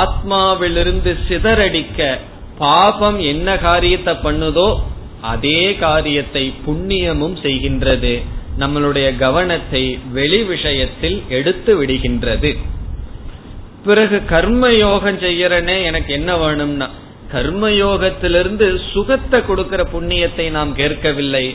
[0.01, 2.17] ஆத்மாவிலிருந்து சிதறடிக்க
[2.57, 4.75] பாபம் என்ன காரியத்தை பண்ணுதோ
[5.21, 8.13] அதே காரியத்தை புண்ணியமும் செய்கின்றது.
[8.59, 12.51] நம்மளுடைய கவனத்தை வெளி விஷயத்தில் எடுத்து விடுகின்றது.
[13.85, 16.87] பிறகு கர்ம யோகம் செய்யறனே எனக்கு என்ன வேணும்னா
[17.33, 21.45] கர்மயோகத்திலிருந்து சுகத்தை கொடுக்கிற புண்ணியத்தை நாம் கேட்கவில்லை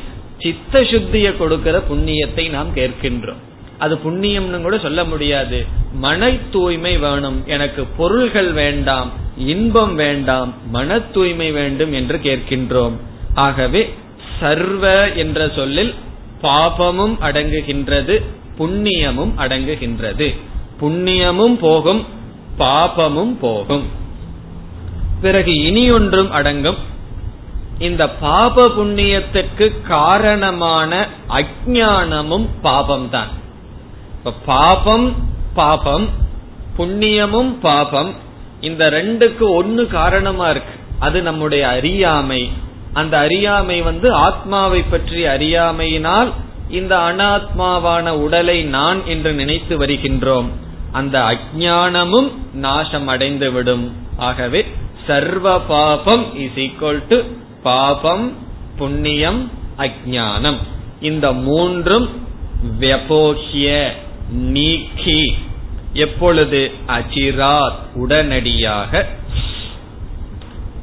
[0.42, 3.40] சித்த சுத்திய கொடுக்கிற புண்ணியத்தை நாம் கேட்கின்றோம்.
[3.78, 5.58] அது புண்ணியம்னு கூட சொல்ல முடியாது.
[6.04, 9.10] மன தூய்மை வேணும் எனக்கு பொருள்கள் வேண்டாம்
[9.52, 12.96] இன்பம் வேண்டாம் மன தூய்மை வேண்டும் என்று கேட்கின்றோம்.
[13.34, 13.82] ஆகவே
[14.40, 15.92] சர்வ என்ற சொல்லில்
[16.42, 18.16] பாபமும் அடங்குகின்றது
[18.58, 20.28] புண்ணியமும் அடங்குகின்றது.
[20.80, 22.02] புண்ணியமும் போகும்
[22.58, 23.84] பாபமும் போகும்.
[25.20, 26.76] பிறகு இனி ஒன்றும் அடங்கும்.
[27.78, 33.30] இந்த பாப புண்ணியத்திற்கு காரணமான அஜானமும் பாபம்தான்.
[34.16, 35.14] இப்ப பாபம்
[35.54, 36.08] பாபம்
[36.78, 38.14] புண்ணியமும் பாபம்
[38.60, 40.74] இந்த ரெண்டுக்கு ஒன்னு காரணமா இருக்கு.
[40.98, 42.50] அது நம்முடைய அறியாமை.
[42.92, 46.32] அந்த அறியாமை வந்து ஆத்மாவை பற்றி அறியாமையினால்
[46.68, 50.48] இந்த அனாத்மாவான உடலை நான் என்று நினைத்து வருகின்றோம்.
[50.92, 54.66] அந்த அஜானமும் நாசம் அடைந்துவிடும் ஆகவே
[55.06, 57.22] சர்வ பாபம் இஸ் ஈக்வல் டு
[57.62, 58.32] பாபம்
[58.76, 60.56] புண்ணியம் அஜானம்
[61.00, 62.08] இந்த மூன்றும்
[62.80, 63.88] வெபோஹிய
[64.30, 65.34] நீக்கி
[65.92, 69.06] எப்பொழுது அச்சிராத் உடனடியாக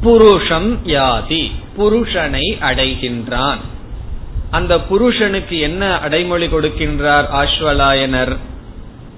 [0.04, 3.58] புருஷம் யாதி புருஷனை அடைகின்றான்.
[4.52, 8.38] அந்த புருஷனுக்கு என்ன அடைமொழி கொடுக்கின்றார் ஆஸ்வலாயனர்?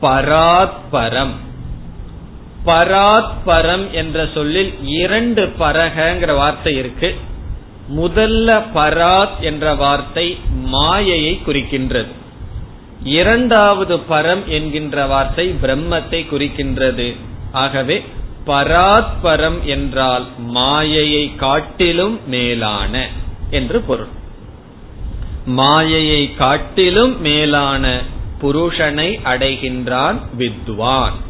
[0.01, 1.33] பராத்பரம்.
[2.65, 7.15] பராத்பரம் என்ற சொல்லில் இரண்டு பரகங்கிற வார்த்தை இருக்கு.
[7.97, 12.11] முதல்ல பராத் என்ற வார்த்தை மாயையை குறிக்கின்றது.
[13.03, 17.15] இரண்டாவது பரம் என்கின்ற வார்த்தை பிரம்மத்தை குறிக்கின்றது.
[17.51, 18.05] ஆகவே
[18.47, 23.07] பராத்பரம் என்றால் மாயையை காட்டிலும் மேலான
[23.49, 24.07] என்று பொருள்.
[25.45, 28.01] மாயையை காட்டிலும் மேலான
[28.41, 31.27] புருஷனை அடைகின்றான் வித்வான்.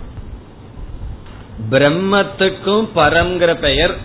[1.69, 3.95] பிரம்மத்துக்கும் பரம்ங்கிற பெயர்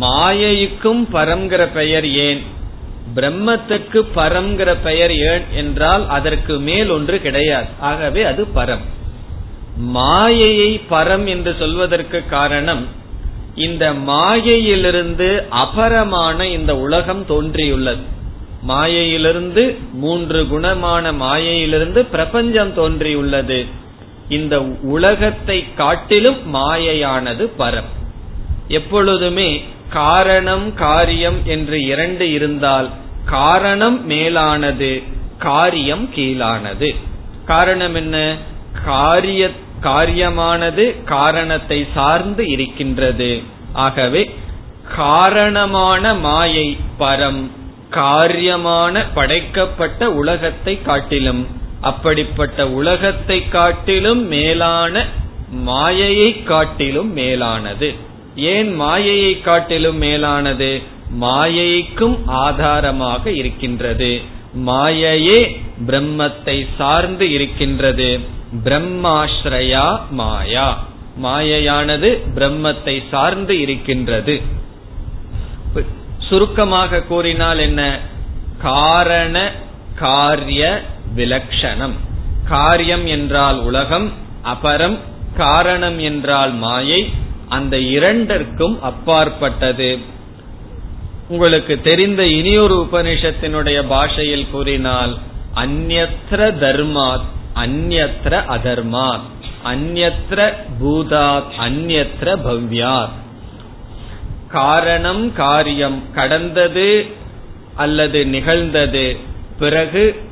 [0.00, 2.42] மாயைக்கும் பரம்ங்கிற பெயர் ஏன்?
[3.14, 7.68] பிரம்மத்துக்கு பரம்ங்கிற பெயர் ஏன் என்றால் அதற்கு மேல் ஒன்று கிடையாது.
[7.80, 8.84] ஆகவே அது பரம்.
[9.76, 12.86] மாயையை பரம் என்று சொல்வதற்கு காரணம்
[13.54, 18.18] இந்த மாயையிலிருந்து அபரமான இந்த உலகம் தோன்றியுள்ளது.
[18.62, 23.66] மாயையிலிருந்து மூன்று குணமான மாயையிலிருந்து பிரபஞ்சம் தோன்றியுள்ளது.
[24.28, 27.90] இந்த உலகத்தை காட்டிலும் மாயையானது பரம்
[28.68, 32.90] எப்பொழுதுமே காரணம் காரியம் என்று இரண்டு இருந்தால்
[33.24, 35.02] காரணம் மேலானது
[35.38, 36.94] காரியம் கீழானது.
[37.46, 38.36] காரணம் என்ன?
[38.84, 39.50] காரிய
[39.82, 43.42] காரியமானது காரணத்தை சார்ந்து இருக்கின்றது.
[43.72, 44.30] ஆகவே
[44.96, 47.50] காரணமான மாயை பரம்.
[47.90, 51.46] காரியமான படைக்கப்பட்ட உலகத்தை காட்டிலும்
[51.80, 55.06] அப்படிப்பட்ட உலகத்தை காட்டிலும் மேலான
[55.50, 57.94] மாயையை காட்டிலும் மேலானது.
[58.34, 60.82] ஏன் மாயையை காட்டிலும் மேலானது?
[61.20, 64.20] மாயைக்கும் ஆதாரமாக இருக்கின்றது.
[64.66, 65.40] மாயையே
[65.86, 68.20] பிரம்மத்தை சார்ந்து இருக்கின்றது.
[68.64, 70.86] பிரம்மாஸ்ரயா மாயா.
[71.22, 74.42] மாயையானது பிரம்மத்தை சார்ந்து இருக்கின்றது.
[76.30, 77.98] சுருக்கமாக கூறினால் என்ன?
[78.62, 79.52] காரண
[79.94, 80.82] காரிய
[81.16, 81.96] விலக்ஷணம்.
[82.48, 84.12] காரியம் என்றால் உலகம்
[84.44, 84.98] அபரம்
[85.36, 87.10] காரணம் என்றால் மாயை
[87.48, 89.98] அந்த இரண்டிற்கும் அப்பாற்பட்டது.
[91.28, 95.18] உங்களுக்கு தெரிந்த இனியொரு உபனிஷத்தினுடைய பாஷையில் கூறினால்
[95.54, 99.26] அந்நத்திர தர்மாத் அந்நத்திர அதர்மாத்
[99.64, 103.18] அந்நத்திர பூதாத் அந்நத்திர பவ்யாத்.
[104.52, 107.06] காரணம் காரியம் கடந்தது
[107.74, 109.16] அல்லது நிகழ்ந்தது.
[109.58, 110.22] பிறகு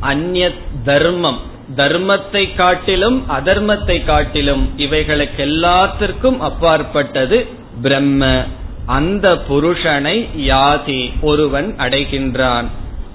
[0.00, 0.52] அந்நிய
[0.84, 1.38] தர்மம்.
[1.76, 7.46] தர்மத்தை காட்டிலும் அதர்மத்தை காட்டிலும் இவைகளுக்கு எல்லாத்திற்கும் அப்பாற்பட்டது
[7.82, 8.44] பிரம்ம.
[8.86, 12.66] அந்த புருஷனை யாதி ஒருவன் அடைகின்றான்.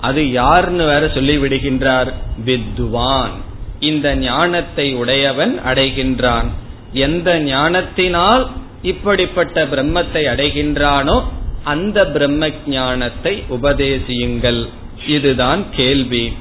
[0.02, 2.14] அது யார்னு வேற சொல்லிவிடுகின்றார்?
[2.46, 3.32] வித்வான்.
[3.80, 6.46] இந்த ஞானத்தை உடையவன் அடைகின்றான்.
[6.94, 8.50] எந்த ஞானத்தினால்
[8.82, 11.24] இப்படிப்பட்ட பிரம்மத்தை அடைகின்றானோ
[11.64, 14.68] அந்த பிரம்ம ஞானத்தை உபதேசியுங்கள்.
[15.08, 16.34] இதுதான் கேள்வி.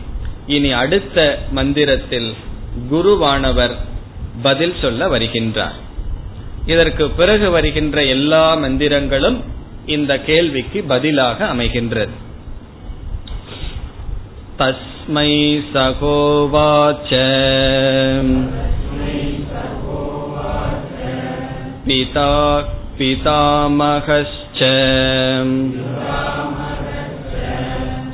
[0.47, 2.35] இனி அடுத்த மந்திரத்தில்
[2.93, 3.75] குருவானவர்
[4.43, 5.77] பதில் சொல்ல வருகின்றார்.
[6.67, 9.41] இதற்கு பிறகு வருகின்ற எல்லா மந்திரங்களும்
[9.87, 12.09] இந்த கேள்விக்கு பதிலாக அமைகின்றது.
[14.59, 17.11] தஸ்மை சகோவாச்ச.
[21.88, 22.30] பிதா
[22.98, 24.60] पितामहश्च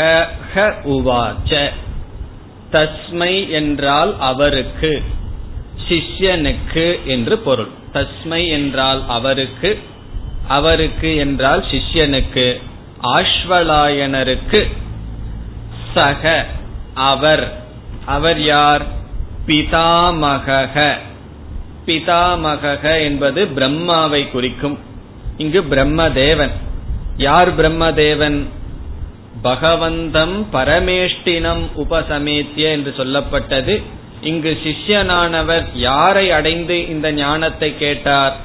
[0.95, 1.51] உவாச்ச
[2.73, 4.91] தஸ்மை என்றால் அவருக்கு
[5.88, 7.68] சிஷ்யனுக்கு என்று பொருள்.
[7.92, 9.78] தஸ்மை என்றால் அவருக்கு
[10.48, 12.62] அவருக்கு என்றால் சிஷ்யனுக்கு
[13.02, 14.66] ஆஷ்வலாயனருக்கு
[15.94, 16.46] சக
[16.94, 17.64] அவர்
[18.04, 18.86] அவர் யார்?
[19.46, 20.96] பிதாமக
[21.86, 24.78] பிதாமக என்பது பிரம்மாவை குறிக்கும்.
[25.36, 26.50] இங்கு பிரம்மதேவன்.
[27.16, 28.44] யார் பிரம்மதேவன்?
[29.42, 33.82] பகவந்தம் பரமேஷ்டினம் உபசமேத்திய என்று சொல்லப்பட்டது.
[34.20, 38.36] இங்கு சிஷ்யனானவர் யாரை அடைந்து இந்த ஞானத்தை கேட்டார்?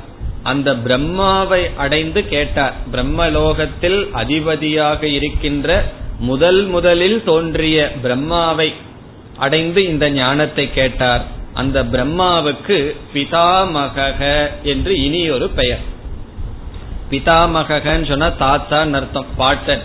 [0.44, 2.74] அந்த பிரம்மாவை அடைந்து கேட்டார்.
[2.92, 5.84] பிரம்மலோகத்தில் அதிபதியாக இருக்கின்ற
[6.20, 8.74] முதல் முதலில் தோன்றிய பிரம்மாவை
[9.38, 11.26] அடைந்து இந்த ஞானத்தை கேட்டார்.
[11.54, 15.80] அந்த பிரம்மாவுக்கு பிதாமக என்று இனி ஒரு பெயர்.
[17.10, 19.82] பிதாமகன்னு சொன்னா தாத்தான்னு அர்த்தம் பாட்டன்.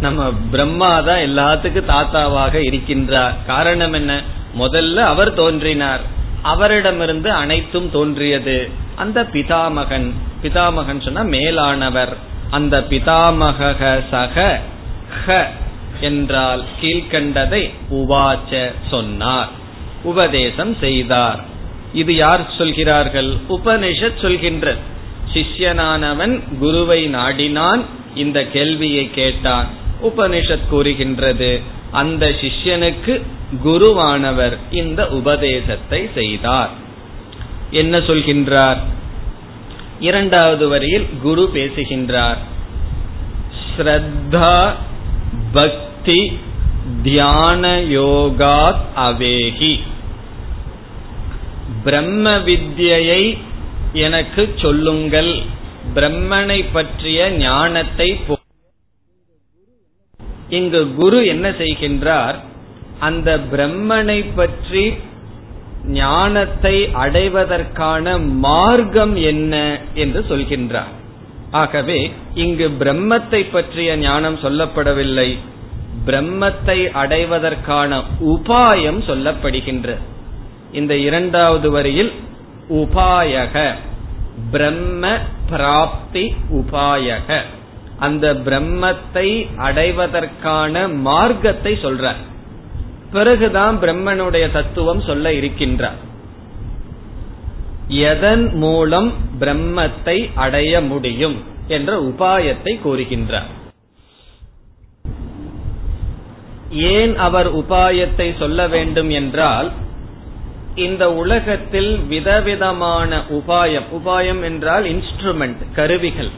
[0.00, 3.32] நம்ம பிரம்மா தான் எல்லாத்துக்கும் தாத்தாவாக இருக்கின்றார்.
[3.46, 4.22] காரணம் என்ன?
[4.58, 6.00] முதல்ல அவர் தோன்றினார்.
[6.42, 8.70] அவரிடமிருந்து அனைத்தும் தோன்றியது.
[8.96, 12.16] அந்த பிதாமகன் பிதாமகன் சொன்ன மேலானவர்.
[12.50, 14.60] அந்த பிதாமக சக
[15.26, 15.44] ஹ
[16.00, 19.48] என்றால் கீழ்கண்டதை உவாச்ச சொன்னார்.
[20.02, 21.44] உபதேசம் செய்தார்.
[21.92, 23.34] இது யார் சொல்கிறார்கள்?
[23.48, 24.76] உபனிஷத் சொல்கின்ற
[25.32, 27.84] சிஷ்யனானவன் குருவை நாடினான்.
[28.14, 29.66] இந்த கேள்வியை கேட்டான்.
[30.02, 31.60] உபனிஷத் கூறுகின்றது.
[31.90, 33.22] அந்த சிஷ்யனுக்கு
[33.64, 36.70] குருவானவர் இந்த உபதேசத்தை செய்தார்.
[37.70, 38.78] என்ன சொல்கின்றார்?
[40.00, 42.38] இரண்டாவது வரியில் குரு பேசுகின்றார்.
[43.76, 44.72] ஸ்ரத்தா
[45.52, 46.38] பக்தி
[47.02, 49.80] தியான யோகாத் அவேகி.
[51.84, 53.38] பிரம்ம வித்யை
[53.92, 55.42] எனக்கு சொல்லுங்கள்.
[55.94, 58.20] பிரம்மனை பற்றிய ஞானத்தை
[60.50, 62.36] இங்கு குரு என்ன செய்கின்றார்?
[62.98, 64.84] அந்த பிரம்மனை பற்றி
[65.84, 69.54] ஞானத்தை அடைவதற்கான மார்க்கம் என்ன
[69.94, 70.94] என்று சொல்கின்றார்.
[71.50, 72.00] ஆகவே
[72.34, 75.30] இங்கு பிரம்மத்தை பற்றிய ஞானம் சொல்லப்படவில்லை.
[76.06, 78.00] பிரம்மத்தை அடைவதற்கான
[78.32, 79.96] உபாயம் சொல்லப்படுகின்ற
[80.72, 82.12] இந்த இரண்டாவது வரியில்
[82.68, 83.54] உபாயக
[84.50, 85.04] பிரம்ம
[85.50, 87.40] பிராப்தி உபாயக.
[88.00, 92.20] அந்த பிரம்மத்தை அடைவதற்கான மார்க்கத்தை சொல்றார்.
[93.12, 95.98] பிறகுதான் பிரம்மனுடைய தத்துவம் சொல்ல இருக்கின்றார்.
[98.10, 103.48] எதன் மூலம் பிரம்மத்தை அடைய முடியும் என்ற உபாயத்தை கூறுகின்றார்.
[106.92, 109.70] ஏன் அவர் உபாயத்தை சொல்ல வேண்டும் என்றால்
[110.74, 116.30] இந்த உலகத்தில் விதவிதமான உபாயம் உபாயம் என்றால் இன்ஸ்ட்ருமெண்ட் கருவிகள்.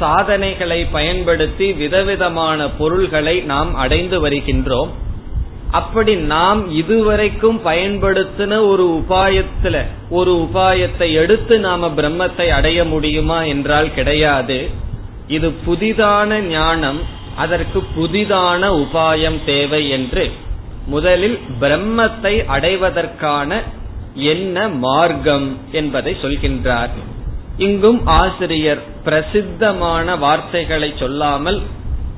[0.00, 4.90] சாதனைகளை பயன்படுத்தி விதவிதமான பொருள்களை நாம் அடைந்து வருகின்றோம்.
[5.70, 9.76] அப்படி நாம் இதுவரைக்கும் பயன்படுத்தின ஒரு உபாயத்துல
[10.10, 14.58] ஒரு உபாயத்தை எடுத்து நாம பிரம்மத்தை அடைய முடியுமா என்றால் கிடையாது.
[15.28, 17.00] இது புதிதான ஞானம்
[17.36, 20.24] அதற்கு புதிதான உபாயம் தேவை என்று.
[20.86, 23.60] முதலில் பிரம்மத்தை அடைவதற்கான
[24.32, 26.94] என்ன மார்க்கம் என்பதை சொல்கின்றார்.
[27.66, 31.58] இங்கும் ஆசிரியர் பிரசித்தமான வார்த்தைகளை சொல்லாமல்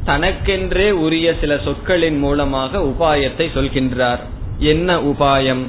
[0.05, 4.23] தனக்கென்றே உரிய சில சொற்களின் மூலமாக உபாயத்தை சொல்கின்றார்.
[4.59, 5.65] என்ன உபாயம்?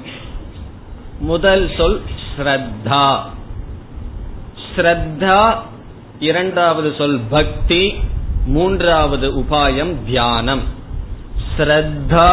[1.19, 3.07] முதல் சொல் ஸ்ரத்தா.
[4.65, 5.39] ஸ்ரத்தா
[6.19, 7.83] இரண்டாவது சொல் பக்தி
[8.45, 10.63] மூன்றாவது உபாயம் தியானம்.
[11.55, 12.31] ஸ்ரத்தா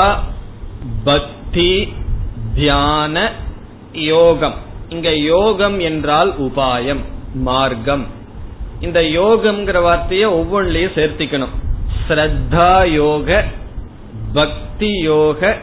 [1.04, 1.72] பக்தி
[2.54, 3.16] தியான
[3.92, 4.58] யோகம்.
[4.88, 7.02] இங்க யோகம் என்றால் உபாயம்.
[7.34, 8.06] மார்க்கம்.
[8.80, 11.54] இந்த யோகம்ங்கிற வார்த்தையை ஒவ்வொன்றிலையும் சேர்த்திக்கணும்.
[12.08, 13.44] ஸ்ரத்தா யோக
[14.32, 15.58] பக்தி யோக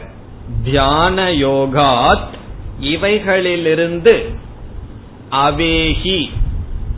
[0.64, 2.28] தியான யோகாத்
[2.80, 4.14] இவைகளிலிருந்து
[5.30, 6.30] அவேகி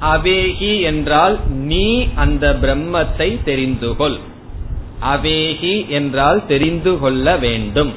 [0.01, 4.19] அவேகி என்றால் நீ அந்த பிரம்மத்தை தெரிந்து கொள்
[5.03, 7.95] அவேகி என்றால் தெரிந்து கொள்ள வேண்டும்.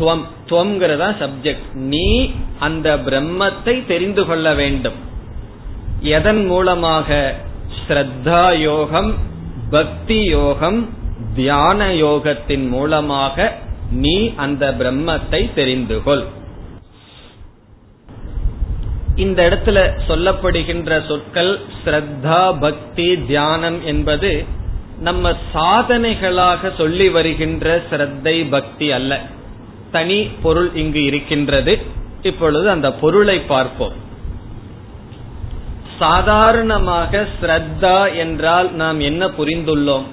[0.00, 2.06] துவம் துவம்ங்கிறதா சப்ஜெக்ட் நீ
[2.66, 4.98] அந்த பிரம்மத்தை தெரிந்து கொள்ள வேண்டும்.
[6.16, 7.08] எதன் மூலமாக?
[7.80, 9.10] ஸ்ரத்தா யோகம்
[9.70, 10.78] பக்தி யோகம்
[11.34, 13.36] தியான யோகத்தின் மூலமாக
[14.02, 16.24] நீ அந்த பிரம்மத்தை தெரிந்து கொள்.
[19.24, 24.30] இந்த இடத்துல சொல்லப்படுகின்ற சொற்கள் ஸ்ரத்தா பக்தி தியானம் என்பது
[25.08, 29.12] நம்ம சாதனைகளாக சொல்லி வருகின்ற ஸ்ரத்தை பக்தி அல்ல.
[29.90, 31.78] தனி பொருள் இங்கு இருக்கின்றது.
[32.22, 33.92] இப்பொழுது அந்த பொருளை பார்ப்போம்.
[35.98, 40.04] சாதாரணமாக ஸ்ரத்தா என்றால் நாம் என்ன புரிந்துள்ளோம்?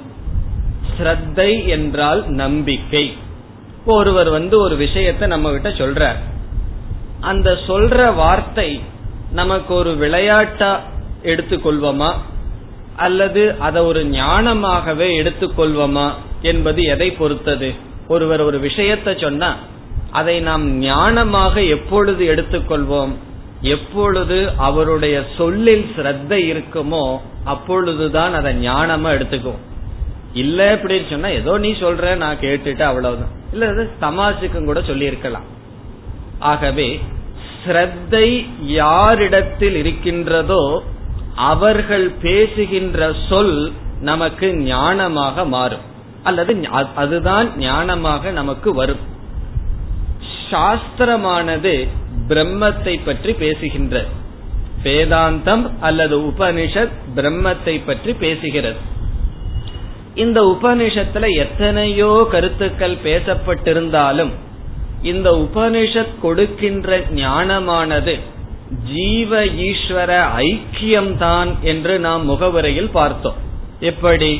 [0.97, 3.17] ஸ்ரத்தை என்றால் நம்பிக்கை.
[3.85, 6.15] ஒருவர் வந்து ஒரு விஷயத்தை நம்ம கிட்ட சொல்றார்.
[7.21, 8.81] அந்த சொல்ற வார்த்தை
[9.31, 10.81] நமக்கு ஒரு விளையாட்டா
[11.23, 12.13] எடுத்துக்கொள்வோமா?
[12.95, 16.11] அல்லது அதை ஒரு ஞானமாகவே எடுத்துக்கொள்வோமா?
[16.41, 17.73] என்பது எதை பொறுத்தது?
[18.07, 19.55] ஒருவர் ஒரு விஷயத்தை சொன்னா
[20.11, 23.13] அதை நாம் ஞானமாக எப்பொழுது எடுத்துக்கொள்வோம்?
[23.61, 29.63] எப்பொழுது அவருடைய சொல்லில் சிரத்த இருக்குமோ அப்பொழுதுதான் அதை ஞானமா எடுத்துக்குவோம்.
[30.33, 33.33] இல்ல அப்படின்னு சொன்னா ஏதோ நீ சொல்ற நான் கேட்டுட்டு அவ்வளவுதான்.
[33.51, 33.65] இல்ல
[34.01, 35.47] சமாஜுக்கும் கூட சொல்லி இருக்கலாம்
[36.39, 36.99] ஆகவே
[37.61, 38.27] ஸ்ரத்தை
[38.61, 40.63] யாரிடத்தில் இருக்கின்றதோ
[41.35, 45.85] அவர்கள் பேசுகின்ற சொல் நமக்கு ஞானமாக மாறும்.
[46.27, 46.51] அல்லது
[46.95, 49.03] அதுதான் ஞானமாக நமக்கு வரும்.
[50.49, 51.73] சாஸ்திரமானது
[52.27, 54.11] பிரம்மத்தை பற்றி பேசுகின்றது.
[54.83, 58.81] வேதாந்தம் அல்லது உபனிஷத் பிரம்மத்தை பற்றி பேசுகிறது.
[60.15, 64.31] இந்த உபனிஷத்துல எத்தனையோ கருத்துக்கள் பேசப்பட்டிருந்தாலும்
[65.01, 68.15] இந்த உபனிஷத் கொடுக்கின்ற ஞானமானது
[68.93, 73.37] ஜீவ ஈஸ்வர ஐக்கியம்தான் என்று நாம் முகவுரையில் பார்த்தோம்.
[73.79, 74.31] எப்படி?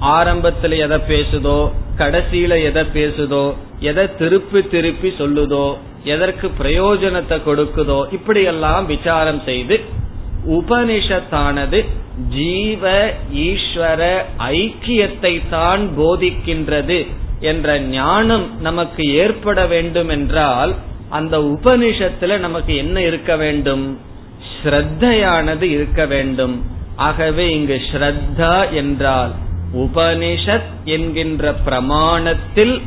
[0.00, 9.42] ஆரம்பத்துல எதை பேசுதோ கடைசியில எதை பேசுதோ எதை திருப்பி திருப்பி சொல்லுதோ எதற்கு பிரயோஜனத்தை கொடுக்குதோ இப்படியெல்லாம் விசாரம்
[9.44, 9.80] செய்து
[10.58, 11.84] உபனிஷத்தானது
[12.28, 14.02] ஜீவ ஈஸ்வர
[14.38, 17.06] ஐக்கியத்தை தான் போதிக்கின்றது
[17.40, 20.74] என்ற ஞானம் நமக்கு ஏற்பட வேண்டும் என்றால்
[21.10, 23.98] அந்த உபனிஷத்துல நமக்கு என்ன இருக்க வேண்டும்?
[24.62, 26.64] ஸ்ரத்தையானது இருக்க வேண்டும்.
[26.96, 29.32] ஆகவே இங்கு ஸ்ரத்தா என்றால்
[29.76, 32.82] உபனிஷத் என்கின்ற பிரமாணத்தில்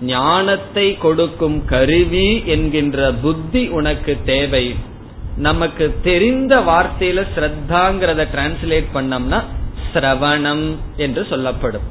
[0.00, 4.76] ஞானத்தை கொடுக்கும் கருவி என்கின்ற புத்தி உனக்கு தேவை.
[5.36, 9.42] நமக்கு தெரிந்த வார்த்தையில ஸ்ரத்தாங்கிறத டிரான்ஸ்லேட் பண்ணோம்னா
[9.94, 11.86] சிரவணம் என்று சொல்லப்படும்.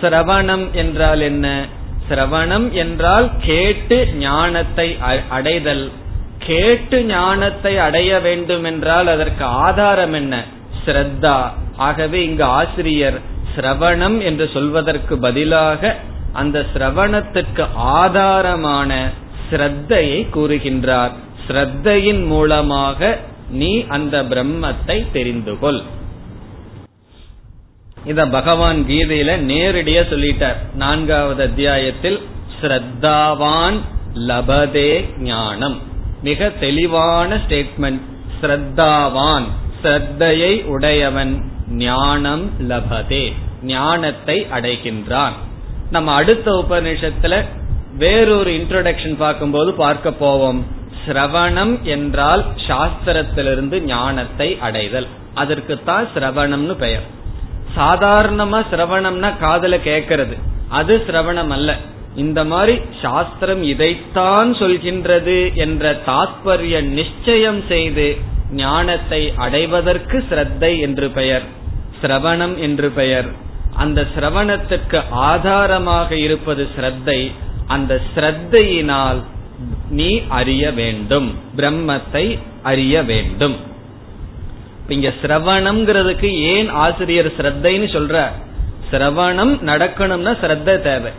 [0.00, 1.66] சிரவணம் என்றால் என்ன?
[2.10, 4.98] சிரவணம் என்றால் கேட்டு ஞானத்தை
[5.30, 5.90] அடைதல்.
[6.38, 10.44] கேட்டு ஞானத்தை அடைய வேண்டும் என்றால் அதற்கு ஆதாரம் என்ன?
[10.86, 11.38] ஸ்ரத்தா.
[11.76, 13.20] ஆகவே இங்கு ஆசிரியர்
[13.56, 15.96] சிரவணம் என்று சொல்வதற்கு பதிலாக
[16.32, 19.12] அந்த சிரவணத்திற்கு ஆதாரமான
[19.50, 21.10] ஸ்ரத்தையை கூறுகின்றார்.
[21.46, 23.18] ஸ்ரத்தையின் மூலமாக
[23.50, 25.82] நீ அந்த பிரம்மத்தை தெரிந்து கொள்.
[28.04, 30.56] இத பகவான் கீதையில நேரடியா சொல்லிட்டார்.
[30.74, 32.18] நான்காவது அத்தியாயத்தில்
[32.60, 33.78] ஸ்ரத்தாவான்
[34.14, 35.78] லபதே ஞானம்.
[36.22, 38.00] மிக தெளிவான ஸ்டேட்மெண்ட்
[38.40, 39.44] ஸ்ரத்தாவான்
[39.82, 41.47] ஸ்ரத்தையை உடையவன்.
[41.70, 43.32] ஞானம் லபதே.
[43.62, 45.32] ஞானத்தை அடைகின்றான்.
[45.90, 47.44] நம்ம அடுத்த உபநிஷத்துல
[47.96, 50.66] வேறொரு இன்ட்ரோடக்ஷன் பார்க்கும்போது பார்க்க போவோம்.
[51.06, 55.06] சிரவணம் என்றால் சாஸ்திரத்திலிருந்து ஞானத்தை அடைதல்.
[55.34, 57.02] அதற்கு தான் சிரவணம்னு பெயர்.
[57.76, 60.38] சாதாரணமா சிரவணம்னா காதல கேக்கிறது.
[60.68, 61.76] அது சிரவணம் அல்ல.
[62.16, 68.16] இந்த மாதிரி சாஸ்திரம் இதைத்தான் சொல்கின்றது என்ற தாத்பரிய நிச்சயம் செய்து
[68.52, 71.42] ஞானத்தை அடைவதற்கு ஸ்ரத்தை என்று பெயர்
[72.02, 73.26] சிரவணம் என்று பெயர்.
[73.76, 77.32] அந்த சிரவணத்துக்கு ஆதாரமாக இருப்பது ஸ்ரத்தை
[77.66, 79.22] அந்த ஸ்ரத்தையினால்
[79.90, 83.56] நீ அறிய வேண்டும் பிரம்மத்தை அறிய வேண்டும்.
[84.88, 88.28] இங்க சிரவணம்ங்கிறதுக்கு ஏன் ஆசிரியர் ஸ்ரத்தைன்னு சொல்ற?
[88.90, 91.10] சிரவணம் நடக்கணும்னா ஸ்ரத்த தேவை.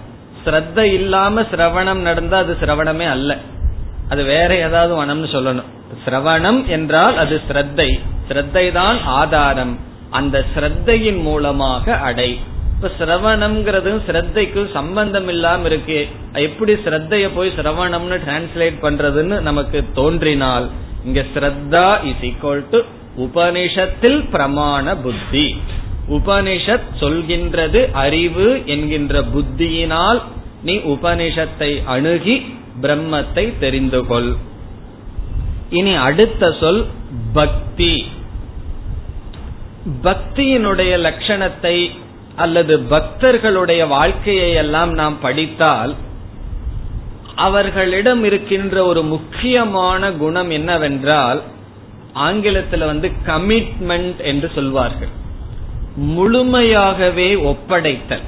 [0.46, 3.38] ஸ்ரத்த இல்லாம சிரவணம் நடந்தா அது சிரவணமே அல்ல.
[4.10, 5.70] அது வேற ஏதாவது வனம்னு சொல்லணும்.
[6.06, 8.00] சிரவணம் என்றால் அது ஸ்ரத்தை.
[8.30, 9.80] ஸ்ரத்தை தான் ஆதாரம்.
[10.10, 12.40] அந்த ஸ்ரத்தையின் மூலமாக அடை.
[12.76, 16.08] இப்ப சிரவணம்ங்கிறது ஸ்ரத்தைக்கு சம்பந்தம் இல்லாம இருக்கு.
[16.34, 20.70] எப்படி ஸ்ரத்தைய போய் சிரவணம்னு டிரான்ஸ்லேட் பண்றதுன்னு நமக்கு தோன்றினால்
[21.06, 22.82] இங்க ஸ்ரத்தா இஸ் ஈக்வல் டு
[23.18, 25.58] உபனிஷத்தில் பிரமாண புத்தி.
[26.10, 30.22] உபனிஷத் சொல்கின்றது அறிவு என்கின்ற புத்தியினால்
[30.64, 32.36] நீ உபனிஷத்தை அணுகி
[32.82, 34.36] பிரம்மத்தை தெரிந்து கொள்.
[35.70, 36.86] இனி அடுத்த சொல்
[37.34, 38.06] பக்தி.
[40.04, 41.90] பக்தியினுடைய லட்சணத்தை
[42.36, 45.96] அல்லது பக்தர்களுடைய வாழ்க்கையை எல்லாம் நாம் படித்தால்
[47.36, 51.42] அவர்களிடம் இருக்கின்ற ஒரு முக்கியமான குணம் என்னவென்றால்
[52.14, 55.14] ஆங்கிலத்தில் வந்து கமிட்மெண்ட் என்று சொல்வார்கள்.
[55.96, 58.26] முழுமையாகவே ஒப்படைத்தல்.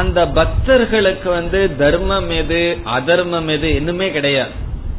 [0.00, 4.54] அந்த பக்தர்களுக்கு வந்து தர்மம் எது அதர்மம் எது இன்னுமே கிடையாது.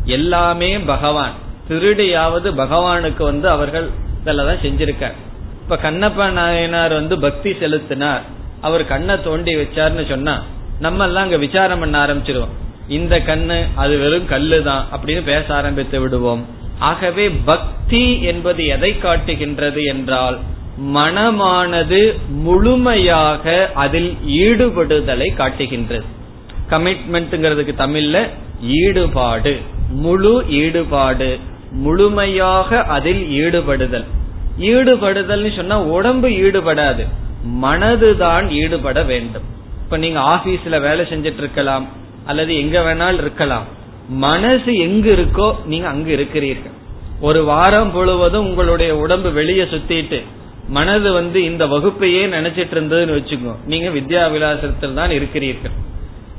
[0.05, 1.33] எல்லாமே பகவான்.
[1.69, 3.87] திருடியாவது பகவானுக்கு வந்து அவர்கள்
[4.21, 5.17] இதெல்லாம் செஞ்சிருக்கார்.
[5.63, 8.23] இப்ப கண்ணப்ப நாயனார் வந்து பக்தி செலுத்தினார்.
[8.61, 10.35] அவர் கண்ணை தோண்டி வச்சார்னு சொன்னா
[10.79, 12.53] நம்ம எல்லாம் அங்க விசாரம் பண்ண ஆரம்பிச்சிருவோம்.
[12.87, 16.43] இந்த கண்ணு அது வெறும் கல்லு தான் அப்படின்னு பேச ஆரம்பித்து விடுவோம்.
[16.79, 20.37] ஆகவே பக்தி என்பது எதை காட்டுகின்றது என்றால்
[20.77, 26.05] மனமானது முழுமையாக அதில் ஈடுபடுதலை காட்டுகின்றது.
[26.69, 28.29] கமிட்மெண்ட்ங்கிறதுக்கு தமிழ்ல
[28.61, 29.59] ஈடுபாடு
[29.89, 31.39] முழு ஈடுபாடு
[31.71, 34.05] முழுமையாக அதில் ஈடுபடுதல்.
[34.59, 37.05] ஈடுபடுதல் சொன்னா உடம்பு ஈடுபடாது
[37.61, 39.43] மனதுதான் ஈடுபட வேண்டும்.
[39.83, 41.87] இப்ப நீங்க ஆபீஸ்ல வேலை செஞ்சிட்டு இருக்கலாம்
[42.25, 43.65] அல்லது எங்க வேணாலும் இருக்கலாம்
[44.09, 46.75] மனசு எங்க இருக்கோ நீங்க அங்க இருக்கிறீர்கள்.
[47.21, 50.21] ஒரு வாரம் முழுவதும் உங்களுடைய உடம்பு வெளியே சுத்திட்டு
[50.69, 53.55] மனது வந்து இந்த வகுப்பையே நினைச்சிட்டு இருந்ததுன்னு வச்சுக்கோ.
[53.65, 55.71] நீங்க வித்யா விலாசத்தில் தான் இருக்கிறீர்கள்.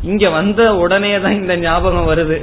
[0.02, 2.42] இங்க வந்த உடனே தான் இந்த ஞாபகம் வருது.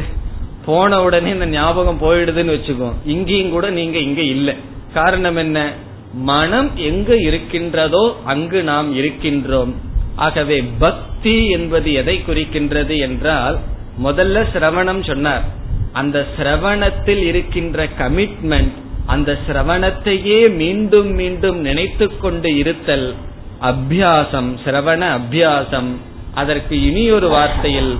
[0.66, 2.94] போன உடனே இந்த ஞாபகம் போயிடுதுன்னு வச்சுக்கோ.
[3.06, 4.56] இங்கேயும் கூட நீங்க இங்க இல்ல.
[4.94, 5.74] காரணம் என்ன?
[6.14, 9.74] மனம் எங்க இருக்கின்றதோ அங்கு நாம் இருக்கின்றோம்.
[10.16, 13.60] ஆகவே பக்தி என்பது எதை குறிக்கின்றது என்றால்
[14.04, 15.44] முதல்ல சிரவணம் சொன்னார்.
[15.92, 23.16] அந்த சிரவணத்தில் இருக்கின்ற கமிட்மெண்ட் அந்த சிரவணத்தையே மீண்டும் மீண்டும் நினைத்து கொண்டு இருத்தல்
[23.62, 25.91] அபியாசம் சிரவண அபியாசம்
[26.34, 27.97] அதற்கு இனி ஒரு வார்த்தையில்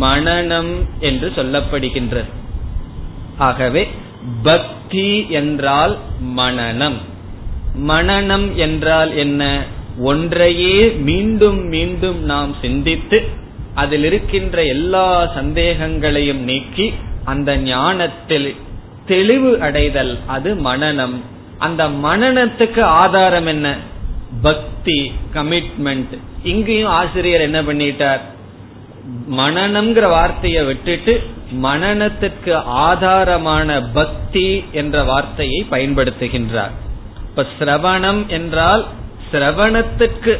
[0.00, 2.24] மனநம் என்று சொல்லப்படுகின்றது.
[3.38, 3.88] ஆகவே
[4.42, 5.98] பக்தி என்றால்
[6.36, 6.96] மனநம்.
[7.88, 9.62] மனநம் என்றால் என்ன?
[9.98, 13.24] ஒன்றையே மீண்டும் மீண்டும் நாம் சிந்தித்து
[13.74, 16.92] அதில் இருக்கின்ற எல்லா சந்தேகங்களையும் நீக்கி
[17.24, 18.56] அந்த ஞானத்தில்
[19.06, 21.16] தெளிவு அடைதல் அது மனநம்.
[21.58, 23.76] அந்த மனநத்துக்கு ஆதாரம் என்ன?
[24.42, 28.20] பக்தி கமிட்மெண்ட் இங்கேயும் ஆசிரியர் என்ன பண்ணிட்டார்?
[29.30, 31.22] மனநம்ங்கிற வார்த்தையை விட்டுட்டு
[31.62, 36.74] மனநத்திற்கு ஆதாரமான பக்தி என்ற வார்த்தையை பயன்படுத்துகின்றார்.
[37.28, 38.86] இப்ப சிரவணம் என்றால்
[39.32, 40.38] சிரவணத்துக்கு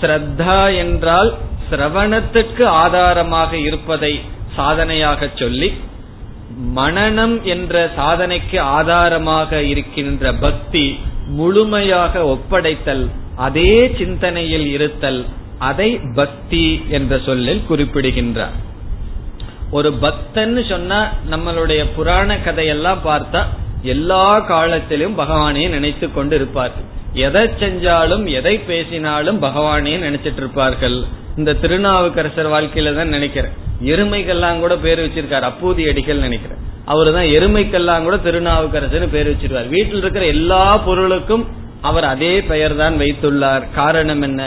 [0.00, 1.34] ஸ்ரத்தா என்றால்
[1.70, 4.20] சிரவணத்துக்கு ஆதாரமாக இருப்பதை
[4.56, 5.74] சாதனையாக சொல்லி
[6.76, 15.26] மனநம் என்ற சாதனைக்கு ஆதாரமாக இருக்கின்ற பக்தி முழுமையாக ஒப்படைத்தல் அதே சிந்தனையில் இருத்தல்
[15.58, 18.56] அதை பக்தி என்ற சொல்லில் குறிப்பிடுகின்றார்.
[19.70, 23.44] ஒரு பக்தன்னு சொன்னா நம்மளுடைய புராண கதையெல்லாம் பார்த்தா
[23.82, 31.04] எல்லா காலத்திலும் பகவானே நினைத்து கொண்டு இருப்பார்கள் எதை செஞ்சாலும் எதை பேசினாலும் பகவானே நினைச்சிட்டு இருப்பார்கள்
[31.38, 33.54] இந்த திருநாவுக்கரசர் வாழ்க்கையில தான் நினைக்கிறேன்.
[33.92, 35.46] எருமைக்கெல்லாம் கூட பேர் வச்சிருக்காரு.
[35.50, 36.62] அப்பூதி அடிகள் நினைக்கிறேன்.
[36.92, 41.44] அவரு தான் எருமைக்கெல்லாம் கூட திருநாவுக்கரசர் பேர் வச்சிருக்கார் வீட்டில் இருக்கிற எல்லா பொருளுக்கும்
[41.88, 43.64] அவர் அதே பெயர் தான் வைத்துள்ளார்.
[43.74, 44.42] காரணம் என்ன?